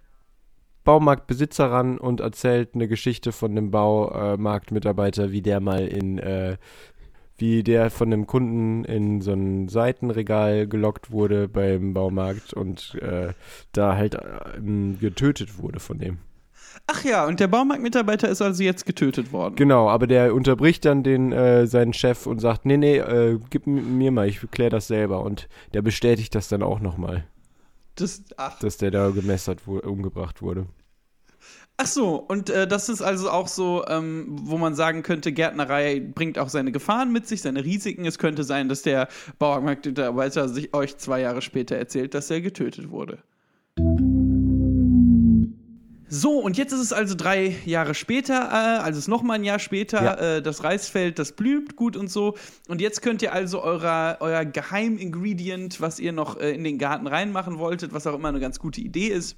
Baumarktbesitzer 0.84 1.72
ran 1.72 1.98
und 1.98 2.20
erzählt 2.20 2.76
eine 2.76 2.88
Geschichte 2.88 3.32
von 3.32 3.56
dem 3.56 3.72
Baumarktmitarbeiter, 3.72 5.32
wie 5.32 5.42
der 5.42 5.62
mal 5.62 5.88
in 5.88 6.20
äh, 6.20 6.58
wie 7.38 7.64
der 7.64 7.90
von 7.90 8.14
einem 8.14 8.28
Kunden 8.28 8.86
in 8.86 9.22
so 9.22 9.34
ein 9.34 9.68
Seitenregal 9.68 10.68
gelockt 10.68 11.12
wurde 11.12 11.48
beim 11.48 11.94
Baumarkt 11.94 12.54
und 12.54 12.96
äh, 13.02 13.34
da 13.72 13.96
halt 13.96 14.18
ähm, 14.56 15.00
getötet 15.00 15.58
wurde 15.58 15.80
von 15.80 15.98
dem. 15.98 16.20
Ach 16.88 17.04
ja, 17.04 17.26
und 17.26 17.40
der 17.40 17.48
Baumarktmitarbeiter 17.48 18.30
ist 18.30 18.42
also 18.42 18.64
jetzt 18.64 18.86
getötet 18.86 19.32
worden. 19.32 19.56
Genau, 19.56 19.90
aber 19.90 20.08
der 20.08 20.34
unterbricht 20.34 20.86
dann 20.86 21.04
den 21.04 21.32
äh, 21.32 21.66
seinen 21.68 21.94
Chef 21.94 22.26
und 22.26 22.40
sagt, 22.40 22.66
nee, 22.66 22.78
nee, 22.78 22.98
äh, 22.98 23.40
gib 23.50 23.68
mir 23.68 24.12
mal, 24.12 24.28
ich 24.28 24.40
klär 24.52 24.70
das 24.70 24.88
selber. 24.88 25.22
Und 25.22 25.48
der 25.74 25.82
bestätigt 25.82 26.36
das 26.36 26.50
dann 26.50 26.64
auch 26.64 26.80
nochmal, 26.80 27.26
Das, 27.96 28.24
ach, 28.38 28.60
dass 28.60 28.78
der 28.78 28.92
da 28.92 29.10
gemessert 29.10 29.66
wurde, 29.68 29.90
umgebracht 29.90 30.42
wurde. 30.42 30.68
Ach 31.78 31.88
so, 31.88 32.16
und 32.16 32.52
äh, 32.52 32.68
das 32.68 32.88
ist 32.88 33.02
also 33.02 33.32
auch 33.32 33.48
so, 33.48 33.84
ähm, 33.88 34.28
wo 34.30 34.58
man 34.58 34.76
sagen 34.76 35.02
könnte, 35.02 35.32
Gärtnerei 35.32 36.00
bringt 36.00 36.38
auch 36.38 36.50
seine 36.50 36.72
Gefahren 36.72 37.12
mit 37.12 37.28
sich, 37.28 37.42
seine 37.42 37.64
Risiken. 37.66 38.06
Es 38.06 38.20
könnte 38.20 38.44
sein, 38.44 38.70
dass 38.70 38.84
der 38.84 39.08
Baumarktmitarbeiter 39.40 40.50
sich 40.50 40.74
euch 40.76 40.98
zwei 40.98 41.22
Jahre 41.22 41.42
später 41.42 41.76
erzählt, 41.76 42.14
dass 42.14 42.30
er 42.30 42.42
getötet 42.42 42.92
wurde. 42.92 43.18
So, 46.14 46.38
und 46.38 46.58
jetzt 46.58 46.72
ist 46.72 46.80
es 46.80 46.94
also 46.94 47.16
drei 47.16 47.56
Jahre 47.66 47.96
später, 47.96 48.36
äh, 48.36 48.82
also 48.84 48.92
es 48.92 49.06
ist 49.06 49.08
noch 49.08 49.24
mal 49.24 49.34
ein 49.34 49.44
Jahr 49.44 49.58
später, 49.58 50.04
Ja. 50.04 50.14
äh, 50.16 50.42
das 50.44 50.64
Reisfeld, 50.64 51.18
das 51.18 51.32
blüht 51.32 51.76
gut 51.76 51.98
und 51.98 52.08
so. 52.12 52.38
Und 52.68 52.82
jetzt 52.82 53.02
könnt 53.02 53.24
ihr 53.24 53.34
also 53.34 53.64
eurer, 53.64 54.18
euer 54.20 54.46
Geheimingredient, 54.46 55.82
was 55.82 56.00
ihr 56.00 56.12
noch 56.12 56.38
äh, 56.40 56.52
in 56.52 56.64
den 56.64 56.78
Garten 56.78 57.08
reinmachen 57.08 57.58
wolltet, 57.58 57.94
was 57.94 58.06
auch 58.06 58.14
immer 58.14 58.30
eine 58.30 58.40
ganz 58.40 58.60
gute 58.60 58.80
Idee 58.80 59.08
ist, 59.08 59.38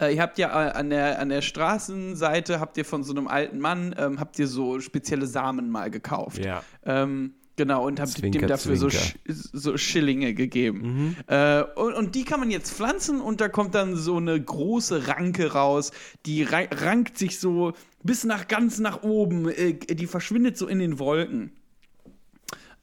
äh, 0.00 0.14
ihr 0.14 0.22
habt 0.22 0.38
ja 0.38 0.68
äh, 0.68 0.70
an 0.72 0.88
der, 0.88 1.18
an 1.20 1.28
der 1.28 1.42
Straßenseite, 1.42 2.60
habt 2.60 2.78
ihr 2.78 2.86
von 2.86 3.04
so 3.04 3.12
einem 3.12 3.28
alten 3.28 3.58
Mann, 3.58 3.94
ähm, 3.98 4.18
habt 4.18 4.38
ihr 4.38 4.46
so 4.46 4.80
spezielle 4.80 5.26
Samen 5.26 5.68
mal 5.70 5.90
gekauft. 5.90 6.42
Ja. 6.42 6.62
Ähm, 6.86 7.34
genau, 7.58 7.86
und 7.86 8.00
habt 8.00 8.12
Zwinker, 8.12 8.38
dem 8.38 8.48
dafür 8.48 8.76
so, 8.76 8.88
so 9.26 9.76
Schillinge 9.76 10.32
gegeben. 10.32 10.80
Mhm. 10.80 11.16
Äh, 11.26 11.62
und, 11.76 11.92
und 11.92 12.14
die 12.14 12.24
kann 12.24 12.40
man 12.40 12.50
jetzt 12.50 12.72
pflanzen 12.72 13.20
und 13.20 13.42
da 13.42 13.48
kommt 13.48 13.74
dann 13.74 13.96
so 13.96 14.16
eine 14.16 14.40
große 14.40 15.08
Ranke 15.08 15.52
raus, 15.52 15.92
die 16.24 16.42
ra 16.42 16.62
rankt 16.70 17.18
sich 17.18 17.38
so 17.38 17.74
bis 18.02 18.24
nach 18.24 18.48
ganz 18.48 18.78
nach 18.78 19.02
oben, 19.02 19.50
äh, 19.50 19.74
die 19.74 20.06
verschwindet 20.06 20.56
so 20.56 20.66
in 20.66 20.78
den 20.78 20.98
Wolken. 20.98 21.52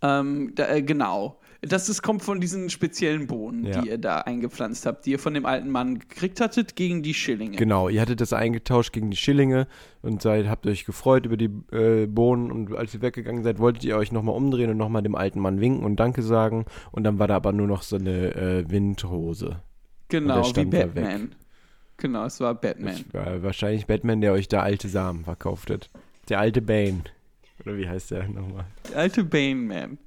Ähm, 0.03 0.51
da, 0.53 0.67
äh, 0.67 0.83
genau. 0.83 1.39
Das 1.67 1.89
ist, 1.89 2.01
kommt 2.01 2.21
von 2.21 2.39
diesen 2.39 2.69
speziellen 2.69 3.28
Bohnen, 3.28 3.65
Ja. 3.65 3.82
die 3.82 3.89
ihr 3.89 3.97
da 3.97 4.19
eingepflanzt 4.19 4.86
habt, 4.86 5.06
die 5.06 5.12
ihr 5.12 5.19
von 5.19 5.34
dem 5.34 5.45
alten 5.45 5.69
Mann 5.69 5.99
gekriegt 5.99 6.39
hattet, 6.39 6.75
gegen 6.75 7.01
die 7.04 7.13
Schillinge. 7.13 7.58
Genau, 7.58 7.89
ihr 7.89 8.01
hattet 8.01 8.21
das 8.21 8.34
eingetauscht 8.34 8.93
gegen 8.93 9.10
die 9.12 9.17
Schillinge 9.17 9.67
und 10.01 10.21
seid, 10.21 10.47
habt 10.47 10.67
euch 10.67 10.86
gefreut 10.86 11.25
über 11.25 11.38
die 11.38 11.49
äh, 11.71 12.06
Bohnen 12.08 12.51
und 12.51 12.75
als 12.75 12.93
ihr 12.93 13.01
weggegangen 13.01 13.43
seid, 13.43 13.60
wolltet 13.60 13.84
ihr 13.84 13.97
euch 13.97 14.12
nochmal 14.12 14.36
umdrehen 14.36 14.69
und 14.69 14.78
nochmal 14.78 15.01
dem 15.01 15.15
alten 15.15 15.39
Mann 15.39 15.60
winken 15.60 15.84
und 15.84 15.95
Danke 15.97 16.21
sagen 16.21 16.65
und 16.91 17.04
dann 17.04 17.19
war 17.19 17.28
da 17.28 17.36
aber 17.36 17.51
nur 17.51 17.67
noch 17.67 17.82
so 17.82 17.95
eine 17.95 18.36
äh, 18.36 18.69
Windhose. 18.69 19.62
Genau, 20.10 20.45
wie. 20.56 20.65
Batman. 20.65 21.36
Genau, 21.97 22.25
es 22.25 22.39
war 22.39 22.54
Batman. 22.54 22.95
Das 23.12 23.25
war 23.25 23.43
wahrscheinlich 23.43 23.88
Batman, 23.88 24.21
der 24.21 24.34
euch 24.34 24.47
da 24.47 24.62
alte 24.62 24.88
Samen 24.88 25.23
verkauft 25.23 25.69
hat. 25.69 25.89
Der 26.30 26.39
alte 26.39 26.62
Bane. 26.62 27.01
Oder 27.63 27.78
wie 27.78 27.88
heißt 27.88 28.12
der 28.12 28.28
nochmal? 28.28 28.65
Der 28.91 28.99
alte 28.99 29.23
Bane-Man. 29.23 29.97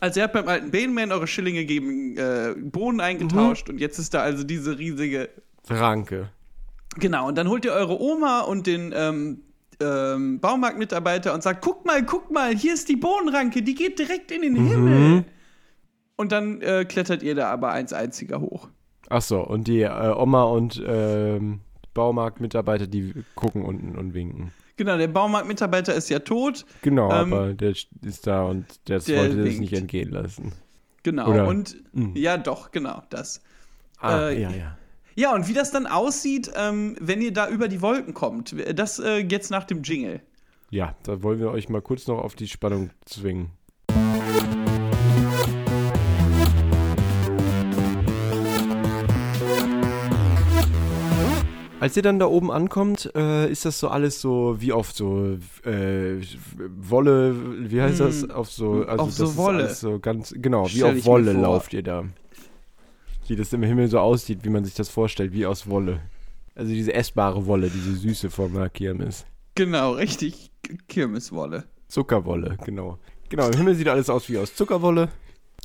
Also 0.00 0.20
ihr 0.20 0.24
habt 0.24 0.32
beim 0.32 0.48
alten 0.48 0.70
Bane-Man 0.70 1.12
eure 1.12 1.26
Schillinge 1.26 1.64
gegen 1.64 2.16
äh, 2.16 2.54
Bohnen 2.58 3.00
eingetauscht 3.00 3.68
Mhm. 3.68 3.74
und 3.74 3.80
jetzt 3.80 3.98
ist 3.98 4.14
da 4.14 4.20
also 4.22 4.44
diese 4.44 4.78
riesige 4.78 5.28
Ranke. 5.68 6.30
Genau, 6.96 7.28
und 7.28 7.36
dann 7.38 7.48
holt 7.48 7.64
ihr 7.64 7.72
eure 7.72 8.00
Oma 8.00 8.40
und 8.40 8.66
den 8.66 8.92
ähm, 8.96 9.42
ähm, 9.80 10.40
Baumarktmitarbeiter 10.40 11.32
und 11.34 11.42
sagt, 11.42 11.62
guck 11.62 11.86
mal, 11.86 12.04
guck 12.04 12.30
mal, 12.30 12.54
hier 12.56 12.74
ist 12.74 12.88
die 12.88 12.96
Bohnenranke, 12.96 13.62
die 13.62 13.74
geht 13.74 13.98
direkt 13.98 14.30
in 14.32 14.42
den 14.42 14.54
Mhm. 14.54 14.66
Himmel. 14.68 15.24
Und 16.16 16.32
dann 16.32 16.60
äh, 16.62 16.84
klettert 16.84 17.22
ihr 17.22 17.34
da 17.34 17.50
aber 17.50 17.70
eins 17.72 17.92
einziger 17.92 18.40
hoch. 18.40 18.68
Achso, 19.08 19.40
und 19.42 19.68
die 19.68 19.82
äh, 19.82 20.12
Oma 20.16 20.44
und 20.44 20.82
ähm, 20.86 21.60
Baumarktmitarbeiter, 21.94 22.86
die 22.86 23.14
gucken 23.34 23.64
unten 23.64 23.96
und 23.96 24.14
winken. 24.14 24.52
Genau, 24.80 24.96
der 24.96 25.08
Baumarktmitarbeiter 25.08 25.94
ist 25.94 26.08
ja 26.08 26.20
tot. 26.20 26.64
Genau, 26.80 27.12
Ähm, 27.12 27.34
aber 27.34 27.52
der 27.52 27.72
ist 28.02 28.26
da 28.26 28.44
und 28.44 28.64
der, 28.88 28.98
der 29.00 29.18
wollte 29.18 29.36
das 29.36 29.44
winkt. 29.44 29.60
nicht 29.60 29.72
entgehen 29.74 30.10
lassen. 30.10 30.52
Genau, 31.02 31.28
Oder- 31.28 31.46
und 31.48 31.76
Mhm. 31.92 32.16
ja, 32.16 32.38
doch, 32.38 32.70
genau, 32.70 33.02
das. 33.10 33.42
Ah, 33.98 34.28
Äh, 34.30 34.40
ja, 34.40 34.50
ja. 34.50 34.78
Ja, 35.16 35.34
und 35.34 35.48
wie 35.48 35.52
das 35.52 35.70
dann 35.70 35.86
aussieht, 35.86 36.50
ähm, 36.56 36.96
wenn 36.98 37.20
ihr 37.20 37.30
da 37.34 37.50
über 37.50 37.68
die 37.68 37.82
Wolken 37.82 38.14
kommt, 38.14 38.54
das 38.74 38.98
äh, 38.98 39.18
jetzt 39.18 39.50
nach 39.50 39.64
dem 39.64 39.82
Jingle. 39.82 40.22
Ja, 40.70 40.94
da 41.02 41.22
wollen 41.22 41.40
wir 41.40 41.50
euch 41.50 41.68
mal 41.68 41.82
kurz 41.82 42.06
noch 42.06 42.16
auf 42.18 42.34
die 42.34 42.48
Spannung 42.48 42.88
zwingen. 43.04 43.50
Als 51.80 51.96
ihr 51.96 52.02
dann 52.02 52.18
da 52.18 52.26
oben 52.26 52.50
ankommt, 52.50 53.10
äh, 53.14 53.50
ist 53.50 53.64
das 53.64 53.80
so 53.80 53.88
alles 53.88 54.20
so 54.20 54.56
wie 54.60 54.72
auf 54.72 54.92
so 54.92 55.38
äh, 55.64 56.20
Wolle, 56.78 57.34
wie 57.70 57.80
heißt 57.80 58.00
das? 58.00 58.22
Hm, 58.22 58.30
Auf 58.32 58.52
so, 58.52 58.84
also 58.84 59.04
auf 59.04 59.12
so 59.12 59.36
Wolle. 59.36 59.74
so 59.74 59.98
ganz, 59.98 60.34
genau, 60.36 60.66
wie 60.66 60.78
Stell 60.78 60.98
auf 60.98 61.06
Wolle 61.06 61.32
lauft 61.32 61.72
ihr 61.72 61.82
da. 61.82 62.04
Wie 63.26 63.36
das 63.36 63.52
im 63.52 63.62
Himmel 63.62 63.88
so 63.88 63.98
aussieht, 63.98 64.40
wie 64.42 64.50
man 64.50 64.64
sich 64.64 64.74
das 64.74 64.88
vorstellt, 64.90 65.32
wie 65.32 65.46
aus 65.46 65.68
Wolle. 65.68 66.00
Also 66.54 66.72
diese 66.72 66.92
essbare 66.92 67.46
Wolle, 67.46 67.70
diese 67.70 67.94
Süße 67.94 68.28
vom 68.28 68.52
Kirmes. 68.72 69.24
Genau, 69.54 69.92
richtig 69.92 70.50
Kirmeswolle. 70.88 71.64
Zuckerwolle, 71.88 72.58
genau. 72.64 72.98
Genau, 73.30 73.46
im 73.48 73.54
Himmel 73.56 73.74
sieht 73.74 73.88
alles 73.88 74.10
aus 74.10 74.28
wie 74.28 74.36
aus 74.36 74.54
Zuckerwolle. 74.54 75.08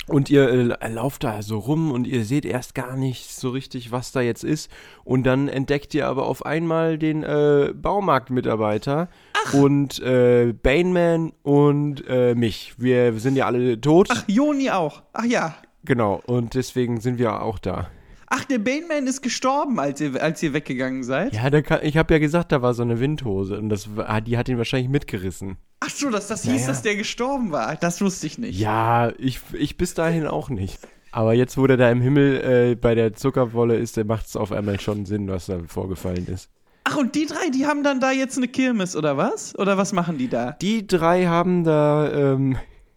Und 0.08 0.30
ihr 0.30 0.48
äh, 0.80 0.88
lauft 0.88 1.24
da 1.24 1.42
so 1.42 1.58
rum 1.58 1.90
und 1.90 2.06
ihr 2.06 2.24
seht 2.24 2.44
erst 2.44 2.76
gar 2.76 2.96
nicht 2.96 3.34
so 3.34 3.50
richtig, 3.50 3.90
was 3.90 4.12
da 4.12 4.20
jetzt 4.20 4.44
ist. 4.44 4.70
Und 5.04 5.24
dann 5.24 5.48
entdeckt 5.48 5.94
ihr 5.94 6.06
aber 6.06 6.26
auf 6.26 6.46
einmal 6.46 6.96
den 6.96 7.24
äh, 7.24 7.72
Baumarktmitarbeiter 7.74 9.08
und 9.52 9.98
äh, 10.00 10.52
Baneman 10.52 11.32
und 11.42 12.04
äh, 12.08 12.34
mich. 12.36 12.74
Wir 12.78 13.18
sind 13.18 13.36
ja 13.36 13.46
alle 13.46 13.80
tot. 13.80 14.08
Ach, 14.12 14.24
Joni 14.28 14.70
auch. 14.70 15.02
Ach 15.12 15.24
ja. 15.24 15.56
Genau, 15.84 16.20
und 16.26 16.54
deswegen 16.54 17.00
sind 17.00 17.18
wir 17.18 17.42
auch 17.42 17.58
da. 17.58 17.88
Ach, 18.28 18.44
der 18.44 18.58
Baneman 18.58 19.06
ist 19.06 19.22
gestorben, 19.22 19.78
als 19.78 20.00
ihr, 20.00 20.20
als 20.22 20.42
ihr 20.42 20.52
weggegangen 20.52 21.04
seid. 21.04 21.34
Ja, 21.34 21.48
da 21.50 21.62
kann, 21.62 21.80
ich 21.82 21.96
habe 21.96 22.14
ja 22.14 22.18
gesagt, 22.18 22.52
da 22.52 22.62
war 22.62 22.74
so 22.74 22.82
eine 22.82 22.98
Windhose 23.00 23.58
und 23.58 23.68
das 23.68 23.96
war, 23.96 24.20
die 24.20 24.36
hat 24.36 24.48
ihn 24.48 24.58
wahrscheinlich 24.58 24.90
mitgerissen. 24.90 25.56
Ach 25.80 25.90
so, 25.90 26.10
dass 26.10 26.26
das 26.26 26.42
hieß, 26.42 26.66
dass 26.66 26.82
der 26.82 26.96
gestorben 26.96 27.52
war. 27.52 27.76
Das 27.76 28.00
wusste 28.00 28.26
ich 28.26 28.38
nicht. 28.38 28.58
Ja, 28.58 29.12
ich, 29.18 29.40
ich 29.52 29.76
bis 29.76 29.94
dahin 29.94 30.26
auch 30.26 30.48
nicht. 30.48 30.78
Aber 31.12 31.34
jetzt, 31.34 31.56
wo 31.56 31.66
der 31.66 31.76
da 31.76 31.90
im 31.90 32.00
Himmel 32.00 32.72
äh, 32.72 32.74
bei 32.74 32.94
der 32.94 33.14
Zuckerwolle 33.14 33.76
ist, 33.76 33.96
macht 34.04 34.26
es 34.26 34.36
auf 34.36 34.52
einmal 34.52 34.80
schon 34.80 35.06
Sinn, 35.06 35.28
was 35.28 35.46
da 35.46 35.60
vorgefallen 35.66 36.26
ist. 36.26 36.50
Ach, 36.84 36.96
und 36.96 37.14
die 37.14 37.26
drei, 37.26 37.50
die 37.52 37.66
haben 37.66 37.82
dann 37.82 38.00
da 38.00 38.12
jetzt 38.12 38.36
eine 38.36 38.48
Kirmes, 38.48 38.94
oder 38.94 39.16
was? 39.16 39.58
Oder 39.58 39.76
was 39.76 39.92
machen 39.92 40.18
die 40.18 40.28
da? 40.28 40.52
Die 40.60 40.86
drei 40.86 41.26
haben 41.26 41.64
da 41.64 42.12
ähm, 42.12 42.56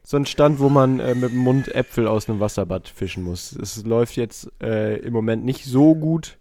so 0.09 0.17
einen 0.17 0.25
Stand, 0.25 0.57
wo 0.57 0.69
man 0.69 0.99
äh, 0.99 1.13
mit 1.13 1.33
dem 1.33 1.37
Mund 1.37 1.67
Äpfel 1.67 2.07
aus 2.07 2.27
einem 2.27 2.39
Wasserbad 2.39 2.87
fischen 2.87 3.21
muss. 3.21 3.51
Es 3.51 3.85
läuft 3.85 4.15
jetzt 4.15 4.49
äh, 4.59 4.97
im 5.01 5.13
Moment 5.13 5.45
nicht 5.45 5.65
so 5.65 5.93
gut. 5.93 6.39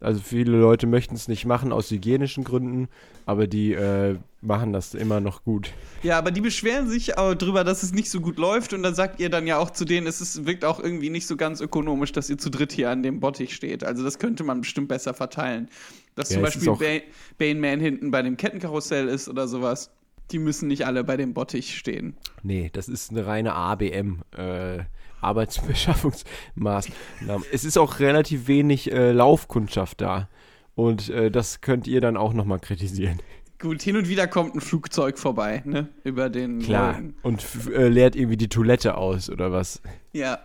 Also 0.00 0.20
viele 0.20 0.58
Leute 0.58 0.88
möchten 0.88 1.14
es 1.14 1.28
nicht 1.28 1.44
machen 1.44 1.70
aus 1.70 1.92
hygienischen 1.92 2.42
Gründen, 2.42 2.88
aber 3.24 3.46
die 3.46 3.72
äh, 3.72 4.16
machen 4.40 4.72
das 4.72 4.94
immer 4.94 5.20
noch 5.20 5.44
gut. 5.44 5.70
Ja, 6.02 6.18
aber 6.18 6.32
die 6.32 6.40
beschweren 6.40 6.88
sich 6.88 7.16
auch 7.16 7.34
drüber, 7.34 7.62
dass 7.62 7.84
es 7.84 7.92
nicht 7.92 8.10
so 8.10 8.20
gut 8.20 8.36
läuft 8.36 8.72
und 8.72 8.82
dann 8.82 8.96
sagt 8.96 9.20
ihr 9.20 9.30
dann 9.30 9.46
ja 9.46 9.58
auch 9.58 9.70
zu 9.70 9.84
denen, 9.84 10.08
es 10.08 10.20
ist, 10.20 10.44
wirkt 10.44 10.64
auch 10.64 10.80
irgendwie 10.80 11.10
nicht 11.10 11.28
so 11.28 11.36
ganz 11.36 11.60
ökonomisch, 11.60 12.10
dass 12.10 12.28
ihr 12.28 12.38
zu 12.38 12.50
dritt 12.50 12.72
hier 12.72 12.90
an 12.90 13.04
dem 13.04 13.20
Bottich 13.20 13.54
steht. 13.54 13.84
Also 13.84 14.02
das 14.02 14.18
könnte 14.18 14.42
man 14.42 14.62
bestimmt 14.62 14.88
besser 14.88 15.14
verteilen. 15.14 15.68
Dass 16.16 16.30
Ja, 16.30 16.34
zum 16.34 16.42
Beispiel 16.42 17.02
Bane 17.38 17.60
Man 17.60 17.78
hinten 17.78 18.10
bei 18.10 18.22
dem 18.22 18.36
Kettenkarussell 18.36 19.06
ist 19.06 19.28
oder 19.28 19.46
sowas. 19.46 19.92
Die 20.30 20.38
müssen 20.38 20.68
nicht 20.68 20.86
alle 20.86 21.04
bei 21.04 21.16
dem 21.16 21.34
Bottich 21.34 21.76
stehen. 21.76 22.16
Nee, 22.42 22.70
das 22.72 22.88
ist 22.88 23.10
eine 23.10 23.26
reine 23.26 23.54
ABM, 23.54 24.22
äh, 24.36 24.80
Arbeitsbeschaffungsmaßnahme. 25.20 27.44
es 27.52 27.64
ist 27.64 27.78
auch 27.78 28.00
relativ 28.00 28.48
wenig 28.48 28.92
äh, 28.92 29.12
Laufkundschaft 29.12 30.00
da. 30.00 30.28
Und 30.74 31.08
äh, 31.08 31.30
das 31.30 31.60
könnt 31.60 31.86
ihr 31.88 32.00
dann 32.00 32.16
auch 32.16 32.32
nochmal 32.32 32.60
kritisieren. 32.60 33.20
Gut, 33.58 33.82
hin 33.82 33.96
und 33.96 34.08
wieder 34.08 34.28
kommt 34.28 34.54
ein 34.54 34.60
Flugzeug 34.60 35.18
vorbei, 35.18 35.62
ne? 35.64 35.88
Über 36.04 36.30
den 36.30 36.60
Klar. 36.60 36.94
Wolken. 36.94 37.16
Und 37.22 37.44
äh, 37.74 37.88
leert 37.88 38.14
irgendwie 38.14 38.36
die 38.36 38.48
Toilette 38.48 38.96
aus 38.96 39.28
oder 39.28 39.50
was. 39.50 39.82
Ja. 40.12 40.38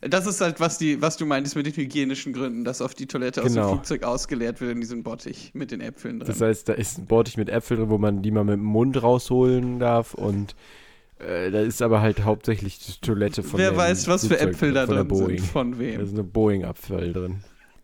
Das 0.00 0.26
ist 0.26 0.40
halt, 0.40 0.58
was, 0.60 0.78
die, 0.78 1.00
was 1.00 1.16
du 1.16 1.26
meintest 1.26 1.54
mit 1.56 1.66
den 1.66 1.74
hygienischen 1.74 2.32
Gründen, 2.32 2.64
dass 2.64 2.80
auf 2.82 2.94
die 2.94 3.06
Toilette 3.06 3.42
aus 3.42 3.48
Genau. 3.52 3.68
dem 3.68 3.74
Flugzeug 3.76 4.02
ausgeleert 4.04 4.60
wird 4.60 4.72
in 4.72 4.80
diesem 4.80 5.02
Bottich 5.02 5.52
mit 5.54 5.70
den 5.70 5.80
Äpfeln 5.80 6.18
drin. 6.18 6.26
Das 6.28 6.40
heißt, 6.40 6.68
da 6.68 6.72
ist 6.72 6.98
ein 6.98 7.06
Bottich 7.06 7.36
mit 7.36 7.48
Äpfeln 7.48 7.80
drin, 7.80 7.90
wo 7.90 7.98
man 7.98 8.22
die 8.22 8.30
mal 8.30 8.44
mit 8.44 8.54
dem 8.54 8.64
Mund 8.64 9.00
rausholen 9.02 9.78
darf. 9.78 10.14
Und 10.14 10.54
äh, 11.18 11.50
da 11.50 11.60
ist 11.60 11.82
aber 11.82 12.00
halt 12.00 12.24
hauptsächlich 12.24 12.78
die 12.80 13.00
Toilette 13.00 13.42
von 13.42 13.60
Wer 13.60 13.76
weiß, 13.76 14.08
was 14.08 14.22
für 14.22 14.34
Flugzeug, 14.34 14.48
Äpfel 14.50 14.72
da 14.72 14.86
von 14.86 14.94
drin 14.96 15.08
sind, 15.16 15.26
Boeing. 15.26 15.38
von 15.42 15.72
Da 15.72 15.78
wem. 15.78 16.00
ist 16.00 16.12
eine 16.14 16.24
Boeing-Abfall 16.24 17.12
drin. 17.12 17.36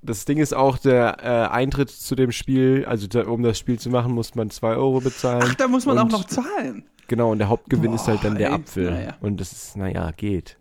Das 0.03 0.25
Ding 0.25 0.39
ist 0.39 0.55
auch, 0.55 0.79
der 0.79 1.17
äh, 1.23 1.53
Eintritt 1.53 1.91
zu 1.91 2.15
dem 2.15 2.31
Spiel, 2.33 2.85
also 2.87 3.07
da, 3.09 3.27
um 3.27 3.43
das 3.43 3.59
Spiel 3.59 3.79
zu 3.81 3.91
machen, 3.91 4.13
muss 4.13 4.35
man 4.37 4.51
2 4.51 4.75
Euro 4.77 5.01
bezahlen. 5.01 5.43
Ach, 5.45 5.55
da 5.55 5.67
muss 5.69 5.87
man 5.87 5.99
auch 5.99 6.09
noch 6.09 6.25
zahlen. 6.25 6.85
Genau, 7.09 7.33
und 7.33 7.39
der 7.39 7.49
Hauptgewinn 7.49 7.95
ist 7.95 8.07
halt 8.07 8.23
dann 8.23 8.35
Boah, 8.35 8.39
der 8.39 8.49
ey, 8.49 8.55
Apfel. 8.55 8.91
naja. 8.91 9.17
Und 9.23 9.41
das 9.41 9.51
ist, 9.53 9.77
naja, 9.79 10.11
geht. 10.17 10.58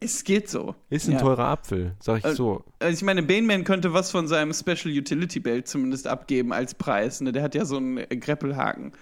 Es 0.00 0.24
geht 0.24 0.48
so. 0.50 0.74
Ist 0.90 1.08
ein 1.08 1.12
Ja. 1.12 1.20
teurer 1.20 1.46
Apfel, 1.46 1.94
sag 2.00 2.18
ich 2.18 2.24
Äh, 2.24 2.34
so. 2.34 2.62
Also 2.80 2.94
ich 2.94 3.02
meine, 3.02 3.22
Baneman 3.22 3.64
könnte 3.64 3.92
was 3.92 4.10
von 4.10 4.28
seinem 4.28 4.52
Special 4.52 4.94
Utility 4.94 5.40
Belt 5.40 5.68
zumindest 5.68 6.06
abgeben 6.06 6.52
als 6.52 6.74
Preis. 6.74 7.20
Ne? 7.20 7.32
Der 7.32 7.42
hat 7.42 7.54
ja 7.54 7.64
so 7.64 7.78
einen 7.78 7.98
äh, 7.98 8.16
Greppelhaken, 8.16 8.92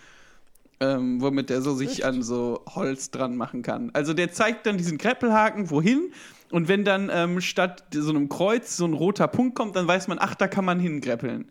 ähm, 0.80 1.20
womit 1.20 1.50
er 1.50 1.62
so 1.62 1.74
sich 1.74 2.04
an 2.04 2.22
so 2.22 2.62
Holz 2.74 3.10
dran 3.10 3.36
machen 3.36 3.62
kann. 3.62 3.90
Also 3.92 4.14
der 4.14 4.32
zeigt 4.32 4.66
dann 4.66 4.76
diesen 4.78 4.98
Greppelhaken 4.98 5.70
wohin 5.70 6.12
und 6.50 6.68
wenn 6.68 6.84
dann 6.84 7.10
ähm, 7.12 7.40
statt 7.40 7.84
so 7.92 8.10
einem 8.10 8.28
Kreuz 8.28 8.76
so 8.76 8.84
ein 8.84 8.92
roter 8.92 9.26
Punkt 9.26 9.56
kommt, 9.56 9.74
dann 9.74 9.88
weiß 9.88 10.06
man, 10.08 10.18
ach, 10.20 10.36
da 10.36 10.46
kann 10.46 10.64
man 10.64 10.78
hingreppeln. 10.78 11.50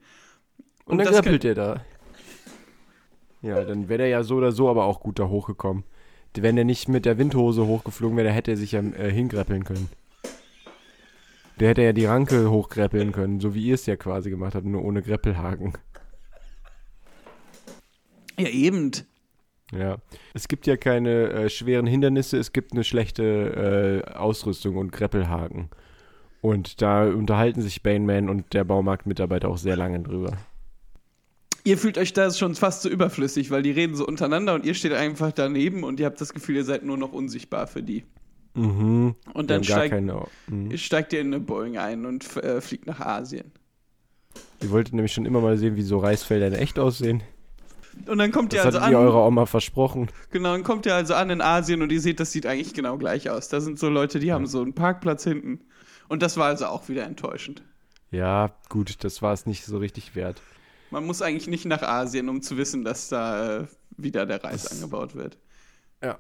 Und, 0.86 0.98
dann 0.98 1.08
das 1.08 1.16
grappelt 1.16 1.44
der 1.44 1.56
da. 1.56 1.82
Ja, 3.42 3.62
dann 3.66 3.90
wäre 3.90 3.98
der 3.98 4.08
ja 4.08 4.24
so 4.24 4.36
oder 4.38 4.54
so 4.54 4.70
aber 4.70 4.86
auch 4.86 5.02
gut 5.02 5.20
da 5.20 5.28
hochgekommen. 5.28 5.84
Wenn 6.36 6.56
der 6.56 6.66
nicht 6.66 6.90
mit 6.90 7.06
der 7.06 7.18
Windhose 7.18 7.68
hochgeflogen 7.68 8.18
wäre, 8.18 8.26
der 8.26 8.34
hätte 8.34 8.52
er 8.52 8.58
sich 8.58 8.72
ja 8.72 8.82
äh, 8.82 9.12
hingreppeln 9.12 9.64
können. 9.64 9.90
Der 11.60 11.70
hätte 11.70 11.84
ja 11.84 11.94
die 11.94 12.06
Ranke 12.06 12.50
hochgreppeln 12.50 13.12
können, 13.12 13.40
so 13.40 13.54
wie 13.54 13.64
ihr 13.66 13.76
es 13.76 13.86
ja 13.86 13.96
quasi 13.96 14.30
gemacht 14.30 14.56
habt, 14.56 14.66
nur 14.66 14.84
ohne 14.84 15.02
Greppelhaken. 15.02 15.74
Ja, 18.40 18.48
eben. 18.48 18.92
Ja. 19.72 19.98
Es 20.34 20.48
gibt 20.48 20.66
ja 20.68 20.78
keine 20.78 21.30
äh, 21.30 21.50
schweren 21.50 21.86
Hindernisse, 21.86 22.38
es 22.38 22.52
gibt 22.54 22.74
eine 22.74 22.84
schlechte 22.84 24.04
äh, 24.08 24.12
Ausrüstung 24.12 24.78
und 24.78 24.92
Greppelhaken. 24.92 25.70
Und 26.42 26.82
da 26.82 27.06
unterhalten 27.06 27.62
sich 27.62 27.84
Baneman 27.84 28.30
und 28.30 28.54
der 28.54 28.64
Baumarktmitarbeiter 28.64 29.48
auch 29.48 29.58
sehr 29.58 29.78
lange 29.78 30.02
drüber. 30.02 30.38
Ihr 31.66 31.78
fühlt 31.78 31.98
euch 31.98 32.12
da 32.14 32.30
schon 32.32 32.56
fast 32.56 32.82
so 32.82 32.90
überflüssig, 32.90 33.50
weil 33.50 33.64
die 33.64 33.72
reden 33.72 33.96
so 33.96 34.06
untereinander 34.06 34.54
und 34.54 34.66
ihr 34.66 34.74
steht 34.74 34.92
einfach 34.94 35.32
daneben 35.32 35.84
und 35.84 36.00
ihr 36.00 36.06
habt 36.06 36.20
das 36.20 36.34
Gefühl, 36.34 36.58
ihr 36.58 36.66
seid 36.66 36.84
nur 36.84 36.98
noch 36.98 37.14
unsichtbar 37.14 37.68
für 37.68 37.82
die. 37.82 38.04
Mhm. 38.54 39.16
Und 39.34 39.50
dann 39.50 39.64
steigt, 39.64 39.94
keine. 39.94 40.26
Mhm. 40.48 40.78
steigt 40.78 41.14
ihr 41.14 41.22
in 41.22 41.28
eine 41.28 41.40
Boeing 41.40 41.78
ein 41.78 42.06
und 42.06 42.36
äh, 42.38 42.60
fliegt 42.62 42.86
nach 42.86 43.00
Asien. 43.00 43.52
Ihr 44.62 44.72
wolltet 44.72 44.94
nämlich 44.94 45.14
schon 45.14 45.26
immer 45.26 45.42
mal 45.42 45.58
sehen, 45.58 45.76
wie 45.76 45.82
so 45.82 46.00
Reisfelder 46.00 46.48
in 46.48 46.54
echt 46.54 46.80
aussehen. 46.80 47.24
Und 48.08 48.18
dann 48.18 48.32
kommt 48.32 48.54
ihr 48.54 48.64
Das 48.64 48.76
also 48.76 48.80
ihr 48.80 48.98
an. 48.98 49.06
eurer 49.06 49.26
Oma 49.28 49.46
versprochen. 49.46 50.10
Genau, 50.32 50.52
dann 50.54 50.64
kommt 50.64 50.86
ihr 50.86 50.96
also 50.96 51.14
an 51.14 51.30
in 51.30 51.42
Asien 51.42 51.82
und 51.82 51.92
ihr 51.92 52.02
seht, 52.02 52.20
das 52.20 52.32
sieht 52.32 52.46
eigentlich 52.46 52.74
genau 52.74 52.98
gleich 52.98 53.30
aus. 53.30 53.50
Da 53.50 53.62
sind 53.62 53.80
so 53.80 53.90
Leute, 53.90 54.20
die 54.20 54.34
haben 54.34 54.48
so 54.48 54.62
einen 54.62 54.74
Parkplatz 54.74 55.24
hinten. 55.24 55.62
Und 56.10 56.22
das 56.22 56.38
war 56.38 56.48
also 56.48 56.66
auch 56.66 56.90
wieder 56.90 57.06
enttäuschend. 57.06 57.62
Ja, 58.12 58.52
gut, 58.70 59.04
das 59.04 59.22
war 59.22 59.34
es 59.34 59.46
nicht 59.46 59.66
so 59.66 59.78
richtig 59.78 60.16
wert. 60.16 60.42
Man 60.94 61.06
muss 61.08 61.24
eigentlich 61.24 61.48
nicht 61.48 61.66
nach 61.66 61.82
Asien, 61.82 62.30
um 62.30 62.44
zu 62.44 62.56
wissen, 62.56 62.84
dass 62.86 63.10
da 63.10 63.62
äh, 63.62 63.68
wieder 63.98 64.28
der 64.28 64.44
Reis 64.44 64.62
Das- 64.64 64.74
angebaut 64.74 65.16
wird. 65.16 65.40
Ja. 66.04 66.20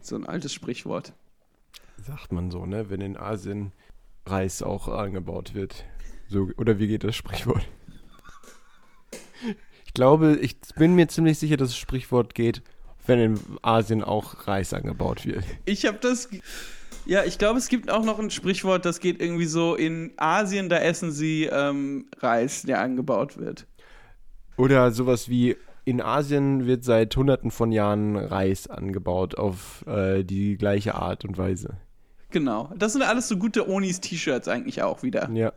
So 0.00 0.16
ein 0.16 0.24
altes 0.24 0.54
Sprichwort. 0.54 1.12
Sagt 2.02 2.32
man 2.32 2.50
so, 2.50 2.64
ne? 2.64 2.88
Wenn 2.88 3.02
in 3.02 3.18
Asien 3.18 3.72
Reis 4.24 4.62
auch 4.62 4.88
angebaut 4.88 5.52
wird. 5.54 5.84
So, 6.28 6.48
oder 6.56 6.78
wie 6.78 6.88
geht 6.88 7.04
das 7.04 7.16
Sprichwort? 7.16 7.68
Ich 9.84 9.92
glaube, 9.92 10.36
ich 10.40 10.56
bin 10.76 10.94
mir 10.94 11.08
ziemlich 11.08 11.38
sicher, 11.38 11.58
dass 11.58 11.68
das 11.68 11.76
Sprichwort 11.78 12.34
geht, 12.34 12.62
wenn 13.06 13.18
in 13.18 13.40
Asien 13.60 14.02
auch 14.02 14.46
Reis 14.48 14.72
angebaut 14.72 15.26
wird. 15.26 15.44
Ich 15.66 15.84
habe 15.84 15.98
das. 15.98 16.28
Ja, 17.06 17.24
ich 17.24 17.38
glaube, 17.38 17.58
es 17.58 17.68
gibt 17.68 17.90
auch 17.90 18.04
noch 18.04 18.18
ein 18.18 18.30
Sprichwort, 18.30 18.84
das 18.84 19.00
geht 19.00 19.20
irgendwie 19.22 19.46
so: 19.46 19.76
In 19.76 20.12
Asien, 20.16 20.68
da 20.68 20.78
essen 20.78 21.12
sie 21.12 21.44
ähm, 21.44 22.06
Reis, 22.18 22.62
der 22.62 22.80
angebaut 22.80 23.38
wird. 23.38 23.66
Oder 24.56 24.90
sowas 24.90 25.28
wie 25.28 25.56
in 25.84 26.00
Asien 26.00 26.66
wird 26.66 26.82
seit 26.82 27.16
hunderten 27.16 27.52
von 27.52 27.70
Jahren 27.70 28.16
Reis 28.16 28.66
angebaut 28.66 29.36
auf 29.36 29.84
äh, 29.86 30.24
die 30.24 30.56
gleiche 30.56 30.96
Art 30.96 31.24
und 31.24 31.38
Weise. 31.38 31.76
Genau. 32.30 32.72
Das 32.76 32.92
sind 32.92 33.02
alles 33.02 33.28
so 33.28 33.36
gute 33.36 33.68
Onis-T-Shirts 33.68 34.48
eigentlich 34.48 34.82
auch 34.82 35.04
wieder. 35.04 35.30
Ja. 35.32 35.52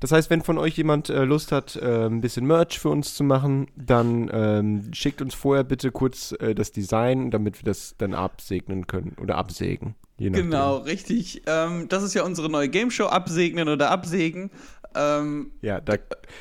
Das 0.00 0.12
heißt, 0.12 0.30
wenn 0.30 0.42
von 0.42 0.58
euch 0.58 0.76
jemand 0.76 1.08
äh, 1.08 1.24
Lust 1.24 1.50
hat, 1.50 1.74
äh, 1.74 2.06
ein 2.06 2.20
bisschen 2.20 2.46
Merch 2.46 2.78
für 2.78 2.88
uns 2.88 3.14
zu 3.14 3.24
machen, 3.24 3.66
dann 3.74 4.30
ähm, 4.32 4.94
schickt 4.94 5.20
uns 5.20 5.34
vorher 5.34 5.64
bitte 5.64 5.90
kurz 5.90 6.32
äh, 6.38 6.54
das 6.54 6.70
Design, 6.70 7.32
damit 7.32 7.60
wir 7.60 7.64
das 7.64 7.96
dann 7.98 8.14
absegnen 8.14 8.86
können 8.86 9.16
oder 9.20 9.36
absägen. 9.36 9.96
Genau, 10.18 10.78
richtig. 10.78 11.42
Ähm, 11.46 11.88
das 11.88 12.02
ist 12.02 12.14
ja 12.14 12.24
unsere 12.24 12.50
neue 12.50 12.68
Game 12.68 12.90
Show, 12.90 13.06
absegnen 13.06 13.68
oder 13.68 13.90
absägen. 13.90 14.50
Ähm, 14.94 15.52
Ja, 15.62 15.80
da, 15.80 15.94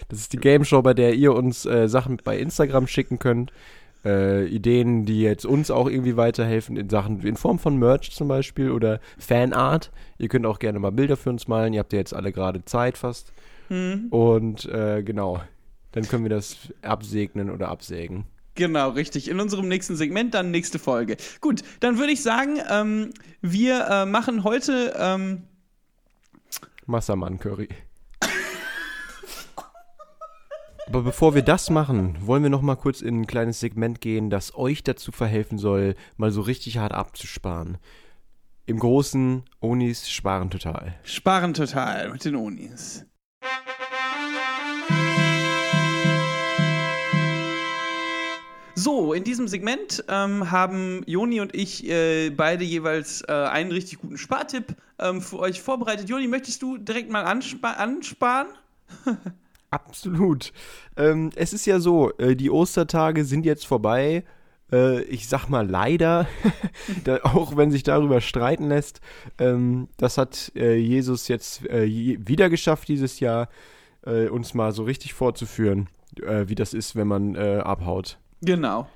das 0.09 0.19
ist 0.19 0.33
die 0.33 0.37
Game 0.37 0.65
Show, 0.65 0.81
bei 0.81 0.93
der 0.93 1.13
ihr 1.13 1.33
uns 1.33 1.65
äh, 1.65 1.87
Sachen 1.87 2.17
bei 2.23 2.37
Instagram 2.39 2.87
schicken 2.87 3.19
könnt. 3.19 3.51
äh, 4.05 4.45
Ideen, 4.47 5.05
die 5.05 5.21
jetzt 5.21 5.45
uns 5.45 5.69
auch 5.69 5.87
irgendwie 5.89 6.17
weiterhelfen 6.17 6.77
in 6.77 6.89
Sachen, 6.89 7.21
in 7.21 7.35
Form 7.35 7.59
von 7.59 7.77
Merch 7.77 8.11
zum 8.11 8.27
Beispiel 8.27 8.71
oder 8.71 8.99
Fanart. 9.17 9.91
Ihr 10.17 10.29
könnt 10.29 10.45
auch 10.45 10.59
gerne 10.59 10.79
mal 10.79 10.91
Bilder 10.91 11.17
für 11.17 11.29
uns 11.29 11.47
malen. 11.47 11.73
Ihr 11.73 11.79
habt 11.79 11.93
ja 11.93 11.99
jetzt 11.99 12.13
alle 12.13 12.31
gerade 12.31 12.63
Zeit 12.65 12.97
fast. 12.97 13.33
Hm. 13.67 14.07
Und 14.09 14.65
äh, 14.65 15.03
genau, 15.03 15.41
dann 15.91 16.07
können 16.07 16.23
wir 16.23 16.29
das 16.29 16.73
absegnen 16.81 17.49
oder 17.49 17.69
absägen. 17.69 18.25
Genau, 18.57 18.89
richtig. 18.89 19.29
In 19.29 19.39
unserem 19.39 19.67
nächsten 19.67 19.95
Segment 19.95 20.33
dann 20.33 20.51
nächste 20.51 20.79
Folge. 20.79 21.15
Gut, 21.41 21.61
dann 21.79 21.99
würde 21.99 22.11
ich 22.11 22.23
sagen, 22.23 22.57
ähm, 22.69 23.13
wir 23.41 23.87
äh, 23.87 24.05
machen 24.05 24.43
heute. 24.43 24.93
Ähm, 24.97 25.43
Massaman 26.87 27.37
Curry. 27.37 27.69
Aber 30.87 31.03
bevor 31.03 31.35
wir 31.35 31.43
das 31.43 31.69
machen, 31.69 32.17
wollen 32.21 32.43
wir 32.43 32.49
noch 32.49 32.61
mal 32.61 32.77
kurz 32.77 33.01
in 33.01 33.21
ein 33.21 33.27
kleines 33.27 33.59
Segment 33.59 34.01
gehen, 34.01 34.29
das 34.29 34.55
euch 34.55 34.83
dazu 34.83 35.11
verhelfen 35.11 35.57
soll, 35.57 35.95
mal 36.15 36.31
so 36.31 36.41
richtig 36.41 36.77
hart 36.77 36.93
abzusparen. 36.93 37.77
Im 38.65 38.79
Großen, 38.79 39.43
Onis 39.59 40.09
sparen 40.09 40.49
total. 40.49 40.95
Sparen 41.03 41.53
total 41.53 42.09
mit 42.11 42.25
den 42.25 42.35
Unis. 42.35 43.05
So, 48.79 49.13
in 49.13 49.23
diesem 49.23 49.47
Segment 49.47 50.03
ähm, 50.07 50.51
haben 50.51 51.01
Joni 51.07 51.41
und 51.41 51.55
ich 51.55 51.89
äh, 51.89 52.29
beide 52.29 52.63
jeweils 52.63 53.23
äh, 53.27 53.31
einen 53.31 53.71
richtig 53.71 53.97
guten 53.97 54.19
Spartipp 54.19 54.75
ähm, 54.99 55.19
für 55.19 55.39
euch 55.39 55.63
vorbereitet. 55.63 56.07
Joni, 56.09 56.27
möchtest 56.27 56.61
du 56.61 56.77
direkt 56.77 57.09
mal 57.09 57.23
anspa 57.23 57.71
ansparen? 57.71 58.45
Absolut. 59.71 60.53
Ähm, 60.95 61.31
es 61.35 61.53
ist 61.53 61.65
ja 61.65 61.79
so, 61.79 62.15
äh, 62.19 62.35
die 62.35 62.51
Ostertage 62.51 63.25
sind 63.25 63.47
jetzt 63.47 63.65
vorbei. 63.65 64.23
Äh, 64.71 65.01
ich 65.05 65.27
sag 65.27 65.47
mal 65.49 65.67
leider, 65.67 66.27
da, 67.03 67.21
auch 67.23 67.57
wenn 67.57 67.71
sich 67.71 67.81
darüber 67.81 68.21
streiten 68.21 68.67
lässt. 68.69 69.01
Ähm, 69.39 69.87
das 69.97 70.19
hat 70.19 70.51
äh, 70.55 70.75
Jesus 70.75 71.27
jetzt 71.29 71.65
äh, 71.67 71.83
je- 71.83 72.19
wieder 72.27 72.51
geschafft 72.51 72.89
dieses 72.89 73.19
Jahr, 73.19 73.49
äh, 74.05 74.27
uns 74.29 74.53
mal 74.53 74.71
so 74.71 74.83
richtig 74.83 75.15
vorzuführen, 75.15 75.89
äh, 76.21 76.47
wie 76.47 76.53
das 76.55 76.75
ist, 76.75 76.95
wenn 76.95 77.07
man 77.07 77.33
äh, 77.33 77.57
abhaut. 77.63 78.19
Genau. 78.41 78.87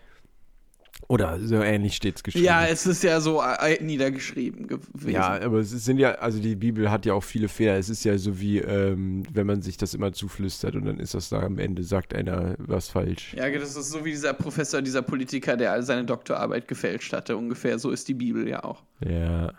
Oder 1.07 1.39
so 1.41 1.55
ähnlich 1.55 1.95
steht's 1.95 2.23
geschrieben. 2.23 2.45
Ja, 2.45 2.65
es 2.65 2.85
ist 2.85 3.03
ja 3.03 3.19
so 3.19 3.41
äh, 3.41 3.83
niedergeschrieben 3.83 4.67
gewesen. 4.67 5.09
Ja, 5.09 5.41
aber 5.41 5.59
es 5.59 5.71
sind 5.71 5.97
ja, 5.97 6.11
also 6.11 6.39
die 6.39 6.55
Bibel 6.55 6.89
hat 6.89 7.05
ja 7.05 7.13
auch 7.13 7.23
viele 7.23 7.49
Fehler. 7.49 7.77
Es 7.77 7.89
ist 7.89 8.05
ja 8.05 8.17
so 8.17 8.39
wie, 8.39 8.59
ähm, 8.59 9.23
wenn 9.31 9.45
man 9.45 9.61
sich 9.61 9.75
das 9.77 9.93
immer 9.93 10.13
zuflüstert 10.13 10.75
und 10.75 10.85
dann 10.85 10.99
ist 10.99 11.13
das 11.13 11.29
da 11.29 11.41
am 11.41 11.59
Ende, 11.59 11.83
sagt 11.83 12.13
einer 12.13 12.55
was 12.59 12.87
falsch. 12.87 13.33
Ja, 13.33 13.49
das 13.49 13.75
ist 13.75 13.89
so 13.89 14.05
wie 14.05 14.11
dieser 14.11 14.33
Professor, 14.33 14.81
dieser 14.81 15.01
Politiker, 15.01 15.57
der 15.57 15.83
seine 15.83 16.05
Doktorarbeit 16.05 16.67
gefälscht 16.67 17.11
hatte. 17.11 17.35
Ungefähr 17.35 17.77
so 17.77 17.89
ist 17.91 18.07
die 18.07 18.13
Bibel 18.13 18.47
ja 18.47 18.63
auch. 18.63 18.83
Ja. 19.05 19.51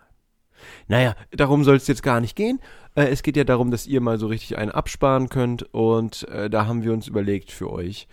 Naja, 0.89 1.17
darum 1.33 1.65
soll 1.65 1.77
es 1.77 1.87
jetzt 1.87 2.03
gar 2.03 2.21
nicht 2.21 2.37
gehen. 2.37 2.61
Äh, 2.95 3.09
es 3.09 3.23
geht 3.23 3.37
ja 3.37 3.45
darum, 3.45 3.71
dass 3.71 3.87
ihr 3.87 4.01
mal 4.01 4.19
so 4.19 4.27
richtig 4.27 4.57
einen 4.57 4.71
absparen 4.71 5.29
könnt 5.29 5.75
und 5.75 6.27
äh, 6.29 6.49
da 6.49 6.67
haben 6.67 6.83
wir 6.83 6.93
uns 6.93 7.09
überlegt 7.09 7.51
für 7.51 7.71
euch. 7.71 8.09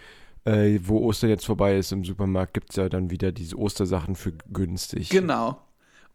Äh, 0.50 0.80
wo 0.84 1.00
Ostern 1.00 1.30
jetzt 1.30 1.46
vorbei 1.46 1.78
ist 1.78 1.92
im 1.92 2.04
Supermarkt, 2.04 2.54
gibt 2.54 2.72
es 2.72 2.76
ja 2.76 2.90
dann 2.90 3.10
wieder 3.12 3.32
diese 3.32 3.58
Ostersachen 3.58 4.16
für 4.16 4.34
günstig. 4.52 5.10
Genau. 5.10 5.60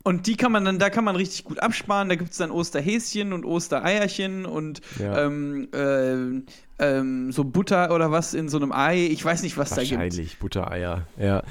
Und 0.06 0.26
die 0.26 0.36
kann 0.36 0.52
man 0.52 0.66
dann, 0.66 0.78
da 0.78 0.90
kann 0.90 1.04
man 1.04 1.16
richtig 1.16 1.44
gut 1.44 1.60
absparen. 1.60 2.10
Da 2.10 2.14
gibt 2.16 2.32
es 2.32 2.36
dann 2.36 2.50
Osterhäschen 2.50 3.32
und 3.32 3.46
Ostereierchen 3.46 4.44
und 4.44 4.82
Ja. 4.98 5.24
ähm, 5.24 5.68
äh, 5.72 6.42
ähm, 6.78 7.32
so 7.32 7.44
Butter 7.44 7.90
oder 7.94 8.10
was 8.10 8.34
in 8.34 8.50
so 8.50 8.58
einem 8.58 8.70
Ei. 8.72 9.06
Ich 9.06 9.24
weiß 9.24 9.42
nicht, 9.42 9.56
was 9.56 9.70
da 9.70 9.82
gibt. 9.82 9.92
Wahrscheinlich, 9.92 10.38
Buttereier, 10.38 11.06
ja. 11.18 11.42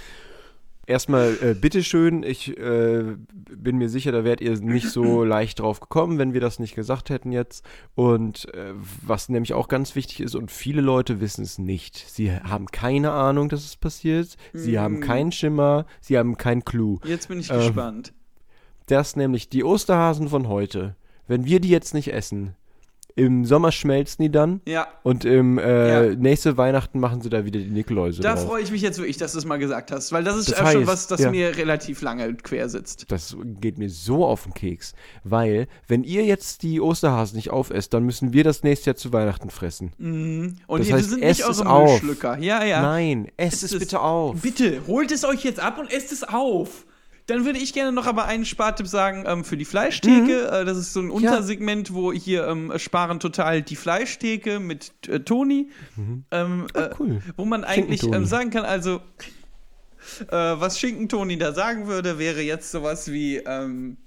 Erstmal, 0.86 1.38
äh, 1.42 1.54
bitteschön, 1.54 2.24
ich 2.24 2.58
äh, 2.58 3.16
bin 3.34 3.78
mir 3.78 3.88
sicher, 3.88 4.12
da 4.12 4.24
wärt 4.26 4.42
ihr 4.42 4.60
nicht 4.60 4.90
so 4.90 5.24
leicht 5.24 5.60
drauf 5.60 5.80
gekommen, 5.80 6.18
wenn 6.18 6.34
wir 6.34 6.42
das 6.42 6.60
nicht 6.60 6.76
gesagt 6.76 7.10
hätten 7.10 7.32
jetzt. 7.32 7.64
Und 7.96 8.54
äh, 8.54 8.74
was 9.02 9.30
nämlich 9.30 9.54
auch 9.54 9.70
ganz 9.70 9.96
wichtig 9.96 10.20
ist, 10.20 10.36
und 10.36 10.52
viele 10.52 10.82
Leute 10.82 11.22
wissen 11.22 11.44
es 11.44 11.58
nicht. 11.58 11.98
Sie 11.98 12.32
haben 12.32 12.66
keine 12.68 13.12
Ahnung, 13.12 13.48
dass 13.48 13.64
es 13.64 13.78
passiert. 13.78 14.36
Sie 14.54 14.78
haben 14.78 15.00
keinen 15.00 15.32
Schimmer, 15.32 15.86
sie 16.02 16.18
haben 16.18 16.38
keinen 16.38 16.66
Clou. 16.66 17.00
Jetzt 17.06 17.30
bin 17.30 17.40
ich 17.40 17.50
Ähm, 17.50 17.58
gespannt. 17.60 18.14
Das 18.88 19.16
nämlich 19.16 19.48
die 19.50 19.64
Osterhasen 19.64 20.28
von 20.28 20.50
heute. 20.50 20.96
Wenn 21.28 21.46
wir 21.46 21.62
die 21.62 21.70
jetzt 21.70 21.94
nicht 21.94 22.12
essen, 22.12 22.56
im 23.16 23.46
Sommer 23.46 23.72
schmelzen 23.72 24.24
die 24.24 24.32
dann. 24.32 24.62
Ja. 24.68 24.88
Und 25.04 25.24
im 25.26 25.58
äh, 25.60 26.10
Ja. 26.10 26.16
nächste 26.16 26.58
Weihnachten 26.58 27.00
machen 27.00 27.22
sie 27.22 27.30
da 27.30 27.46
wieder 27.46 27.60
die 27.60 27.70
Nikoläuse 27.70 28.22
Da 28.22 28.36
freue 28.36 28.64
ich 28.64 28.72
mich 28.72 28.82
jetzt 28.82 28.98
wirklich, 28.98 29.18
dass 29.18 29.34
du 29.34 29.38
es 29.38 29.46
mal 29.46 29.58
gesagt 29.60 29.92
hast, 29.92 30.12
weil 30.12 30.24
das 30.24 30.36
ist 30.38 30.52
Das 30.52 30.56
äh, 30.60 30.72
schon 30.72 30.80
heißt, 30.82 30.88
was, 30.88 31.08
das 31.08 31.22
ja. 31.22 31.30
mir 31.32 31.56
relativ 31.56 32.02
lange 32.02 32.34
quer 32.36 32.70
sitzt. 32.70 33.12
Das 33.12 33.36
geht 33.62 33.78
mir 33.78 33.90
so 33.90 34.26
auf 34.26 34.44
den 34.44 34.54
Keks. 34.54 34.94
Weil, 35.24 35.68
wenn 35.88 36.04
ihr 36.04 36.24
jetzt 36.26 36.64
die 36.64 36.82
Osterhasen 36.82 37.36
nicht 37.36 37.52
aufesst, 37.52 37.94
dann 37.94 38.04
müssen 38.04 38.34
wir 38.34 38.44
das 38.44 38.64
nächste 38.64 38.92
Jahr 38.92 38.96
zu 38.96 39.14
Weihnachten 39.14 39.50
fressen. 39.50 39.92
Mhm. 39.98 40.56
Und 40.68 40.80
Das 40.82 40.88
ihr 40.88 40.96
heißt, 40.96 41.10
sind 41.12 41.20
nicht 41.24 41.46
eure 41.46 41.70
auf. 41.70 41.90
Müllschlücker. 42.02 42.38
Ja, 42.40 42.64
ja. 42.64 42.82
Nein, 42.82 43.28
esst 43.38 43.54
Esst 43.56 43.64
es 43.66 43.74
es- 43.74 43.80
bitte 43.80 44.00
auf. 44.02 44.42
Bitte, 44.42 44.82
holt 44.88 45.12
es 45.12 45.24
euch 45.24 45.44
jetzt 45.44 45.60
ab 45.60 45.78
und 45.80 45.92
esst 45.92 46.12
es 46.12 46.24
auf. 46.24 46.86
Dann 47.28 47.46
würde 47.46 47.60
ich 47.60 47.74
gerne 47.74 47.92
noch 47.92 48.06
aber 48.06 48.26
einen 48.26 48.46
Spartipp 48.46 48.88
sagen 48.88 49.24
ähm, 49.26 49.46
für 49.46 49.58
die 49.58 49.66
Fleischtheke. 49.66 50.48
Äh, 50.48 50.66
das 50.66 50.78
ist 50.78 50.94
so 50.94 51.00
ein 51.00 51.10
Untersegment, 51.10 51.94
wo 51.94 52.12
hier 52.12 52.48
ähm, 52.48 52.74
sparen 52.78 53.20
total 53.20 53.62
die 53.62 53.76
Fleischtheke 53.76 54.60
mit 54.60 54.92
äh, 55.08 55.22
Toni. 55.22 55.70
Ähm, 56.32 56.68
äh, 56.74 56.90
cool. 57.00 57.22
Wo 57.38 57.46
man 57.46 57.64
eigentlich 57.64 58.04
ähm, 58.04 58.26
sagen 58.26 58.50
kann, 58.50 58.66
also 58.66 59.02
äh, 60.28 60.36
was 60.36 60.80
Schinken-Toni 60.80 61.38
da 61.38 61.54
sagen 61.54 61.88
würde, 61.88 62.20
wäre 62.20 62.42
jetzt 62.42 62.72
sowas 62.72 63.12
wie 63.12 63.38
ähm, 63.38 63.98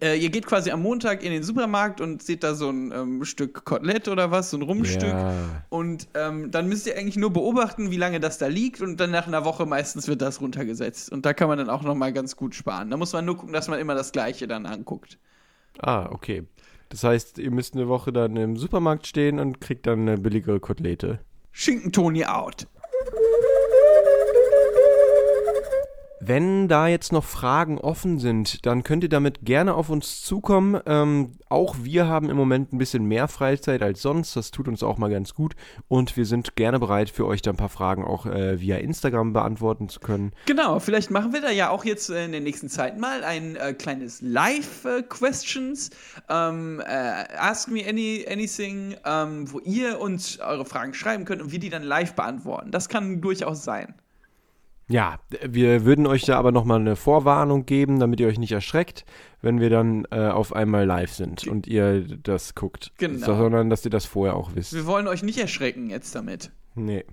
äh, 0.00 0.16
ihr 0.16 0.30
geht 0.30 0.46
quasi 0.46 0.70
am 0.70 0.82
Montag 0.82 1.22
in 1.22 1.32
den 1.32 1.42
Supermarkt 1.42 2.00
und 2.00 2.22
seht 2.22 2.42
da 2.42 2.54
so 2.54 2.70
ein 2.70 2.92
ähm, 2.92 3.24
Stück 3.24 3.64
Kotelett 3.64 4.08
oder 4.08 4.30
was, 4.30 4.50
so 4.50 4.56
ein 4.56 4.62
Rumpstück. 4.62 5.08
Ja. 5.08 5.34
Und 5.68 6.08
ähm, 6.14 6.50
dann 6.50 6.68
müsst 6.68 6.86
ihr 6.86 6.96
eigentlich 6.96 7.16
nur 7.16 7.32
beobachten, 7.32 7.90
wie 7.90 7.96
lange 7.96 8.20
das 8.20 8.38
da 8.38 8.46
liegt 8.46 8.80
und 8.80 8.98
dann 8.98 9.10
nach 9.10 9.26
einer 9.26 9.44
Woche 9.44 9.66
meistens 9.66 10.08
wird 10.08 10.22
das 10.22 10.40
runtergesetzt. 10.40 11.10
Und 11.12 11.26
da 11.26 11.32
kann 11.32 11.48
man 11.48 11.58
dann 11.58 11.70
auch 11.70 11.82
nochmal 11.82 12.12
ganz 12.12 12.36
gut 12.36 12.54
sparen. 12.54 12.90
Da 12.90 12.96
muss 12.96 13.12
man 13.12 13.24
nur 13.24 13.36
gucken, 13.36 13.52
dass 13.52 13.68
man 13.68 13.78
immer 13.78 13.94
das 13.94 14.12
Gleiche 14.12 14.46
dann 14.46 14.66
anguckt. 14.66 15.18
Ah, 15.78 16.08
okay. 16.10 16.44
Das 16.88 17.04
heißt, 17.04 17.38
ihr 17.38 17.50
müsst 17.50 17.74
eine 17.74 17.88
Woche 17.88 18.12
dann 18.12 18.36
im 18.36 18.56
Supermarkt 18.56 19.06
stehen 19.06 19.38
und 19.38 19.60
kriegt 19.60 19.86
dann 19.86 20.00
eine 20.00 20.18
billigere 20.18 20.60
Kotelette. 20.60 21.20
Schinken-Toni 21.52 22.24
out. 22.24 22.66
Wenn 26.20 26.66
da 26.66 26.88
jetzt 26.88 27.12
noch 27.12 27.24
Fragen 27.24 27.78
offen 27.78 28.18
sind, 28.18 28.66
dann 28.66 28.82
könnt 28.82 29.04
ihr 29.04 29.08
damit 29.08 29.44
gerne 29.44 29.74
auf 29.74 29.88
uns 29.88 30.22
zukommen. 30.22 30.80
Ähm, 30.84 31.32
auch 31.48 31.76
wir 31.82 32.08
haben 32.08 32.28
im 32.28 32.36
Moment 32.36 32.72
ein 32.72 32.78
bisschen 32.78 33.04
mehr 33.04 33.28
Freizeit 33.28 33.82
als 33.82 34.02
sonst. 34.02 34.34
Das 34.34 34.50
tut 34.50 34.66
uns 34.66 34.82
auch 34.82 34.98
mal 34.98 35.10
ganz 35.10 35.34
gut. 35.34 35.54
Und 35.86 36.16
wir 36.16 36.26
sind 36.26 36.56
gerne 36.56 36.80
bereit, 36.80 37.08
für 37.08 37.24
euch 37.24 37.40
da 37.40 37.50
ein 37.50 37.56
paar 37.56 37.68
Fragen 37.68 38.04
auch 38.04 38.26
äh, 38.26 38.60
via 38.60 38.78
Instagram 38.78 39.32
beantworten 39.32 39.88
zu 39.88 40.00
können. 40.00 40.32
Genau, 40.46 40.80
vielleicht 40.80 41.12
machen 41.12 41.32
wir 41.32 41.40
da 41.40 41.50
ja 41.50 41.70
auch 41.70 41.84
jetzt 41.84 42.10
äh, 42.10 42.24
in 42.24 42.32
der 42.32 42.40
nächsten 42.40 42.68
Zeit 42.68 42.98
mal 42.98 43.22
ein 43.22 43.54
äh, 43.54 43.72
kleines 43.72 44.20
Live-Questions. 44.20 45.90
Ähm, 46.28 46.82
äh, 46.84 47.24
ask 47.38 47.70
me 47.70 47.86
any, 47.88 48.26
anything, 48.28 48.96
ähm, 49.04 49.50
wo 49.52 49.60
ihr 49.60 50.00
uns 50.00 50.40
eure 50.40 50.64
Fragen 50.64 50.94
schreiben 50.94 51.24
könnt 51.24 51.42
und 51.42 51.52
wir 51.52 51.60
die 51.60 51.70
dann 51.70 51.84
live 51.84 52.14
beantworten. 52.14 52.72
Das 52.72 52.88
kann 52.88 53.20
durchaus 53.20 53.62
sein. 53.62 53.94
Ja, 54.88 55.18
wir 55.46 55.84
würden 55.84 56.06
euch 56.06 56.24
da 56.24 56.38
aber 56.38 56.50
nochmal 56.50 56.80
eine 56.80 56.96
Vorwarnung 56.96 57.66
geben, 57.66 58.00
damit 58.00 58.20
ihr 58.20 58.26
euch 58.26 58.38
nicht 58.38 58.52
erschreckt, 58.52 59.04
wenn 59.42 59.60
wir 59.60 59.68
dann 59.68 60.06
äh, 60.10 60.28
auf 60.28 60.54
einmal 60.54 60.86
live 60.86 61.12
sind 61.12 61.46
und 61.46 61.66
ihr 61.66 62.00
das 62.00 62.54
guckt. 62.54 62.92
Genau. 62.96 63.26
Sondern, 63.26 63.68
dass 63.68 63.84
ihr 63.84 63.90
das 63.90 64.06
vorher 64.06 64.34
auch 64.34 64.54
wisst. 64.54 64.72
Wir 64.72 64.86
wollen 64.86 65.06
euch 65.06 65.22
nicht 65.22 65.38
erschrecken 65.38 65.90
jetzt 65.90 66.14
damit. 66.14 66.50
Nee. 66.74 67.04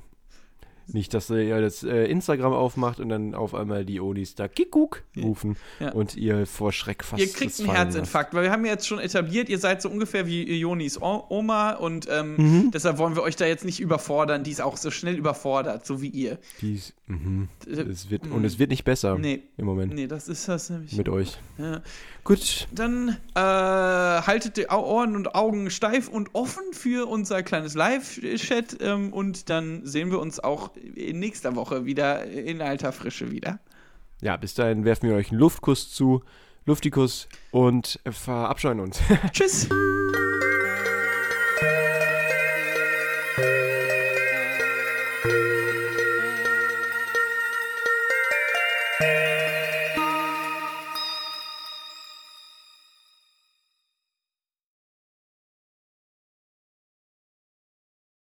Nicht, 0.88 1.14
dass 1.14 1.30
ihr 1.30 1.62
das 1.62 1.84
äh, 1.84 2.06
Instagram 2.06 2.54
aufmacht 2.54 3.00
und 3.00 3.10
dann 3.10 3.34
auf 3.34 3.56
einmal 3.56 3.86
die 3.86 4.00
Onis 4.00 4.36
da 4.36 4.48
Kikuk 4.48 5.04
rufen 5.18 5.56
Ja. 5.80 5.92
und 5.94 6.16
ihr 6.16 6.46
vor 6.46 6.72
Schreck 6.72 7.04
fast 7.04 7.22
Ihr 7.22 7.28
kriegt 7.32 7.60
einen 7.60 7.72
Herzinfarkt, 7.72 8.34
weil 8.34 8.44
wir 8.44 8.52
haben 8.52 8.64
ja 8.66 8.72
jetzt 8.74 8.88
schon 8.88 9.00
etabliert, 9.00 9.50
ihr 9.50 9.58
seid 9.60 9.82
so 9.82 9.90
ungefähr 9.90 10.28
wie 10.28 10.44
Jonis 10.60 11.02
O- 11.02 11.26
Oma 11.30 11.72
und 11.72 12.08
ähm, 12.12 12.36
Mhm. 12.38 12.72
deshalb 12.72 12.98
wollen 12.98 13.16
wir 13.16 13.24
euch 13.24 13.36
da 13.36 13.46
jetzt 13.46 13.66
nicht 13.66 13.80
überfordern. 13.80 14.44
Die 14.44 14.52
ist 14.52 14.62
auch 14.62 14.78
so 14.78 14.92
schnell 14.92 15.16
überfordert, 15.18 15.86
so 15.86 16.02
wie 16.02 16.10
ihr. 16.10 16.38
Dies, 16.62 16.94
mhm. 17.08 17.48
Äh, 17.68 17.82
es 17.82 18.10
wird, 18.10 18.28
und 18.28 18.46
es 18.46 18.60
wird 18.60 18.70
nicht 18.70 18.84
besser 18.84 19.18
Nee. 19.18 19.42
im 19.58 19.66
Moment 19.66 19.94
Nee, 19.94 20.08
das 20.08 20.28
ist 20.28 20.48
das 20.48 20.70
nämlich. 20.70 20.96
mit 20.96 21.10
euch. 21.10 21.38
Ja. 21.58 21.82
Gut, 22.26 22.68
Dann 22.72 23.18
äh, 23.36 23.40
haltet 23.40 24.58
die 24.58 24.66
Ohren 24.66 25.16
und 25.16 25.36
Augen 25.36 25.70
steif 25.70 26.08
und 26.08 26.34
offen 26.34 26.64
für 26.74 27.08
unser 27.08 27.44
kleines 27.44 27.76
Live-Chat 27.76 28.78
ähm, 28.82 29.14
und 29.14 29.52
dann 29.52 29.86
sehen 29.86 30.10
wir 30.10 30.20
uns 30.20 30.40
auch 30.40 30.76
in 30.76 31.20
nächster 31.20 31.56
Woche 31.56 31.86
wieder 31.86 32.26
in 32.26 32.64
alter 32.64 32.92
Frische 32.92 33.30
wieder. 33.30 33.60
ja, 34.22 34.38
bis 34.38 34.56
dahin 34.56 34.86
werfen 34.86 35.08
wir 35.08 35.16
euch 35.16 35.30
einen 35.30 35.40
Luftkuss 35.40 35.92
zu, 35.92 36.24
Luftikus 36.66 37.28
und 37.52 38.00
verabscheuen 38.10 38.80
uns. 38.80 39.00
Tschüss! 39.32 39.70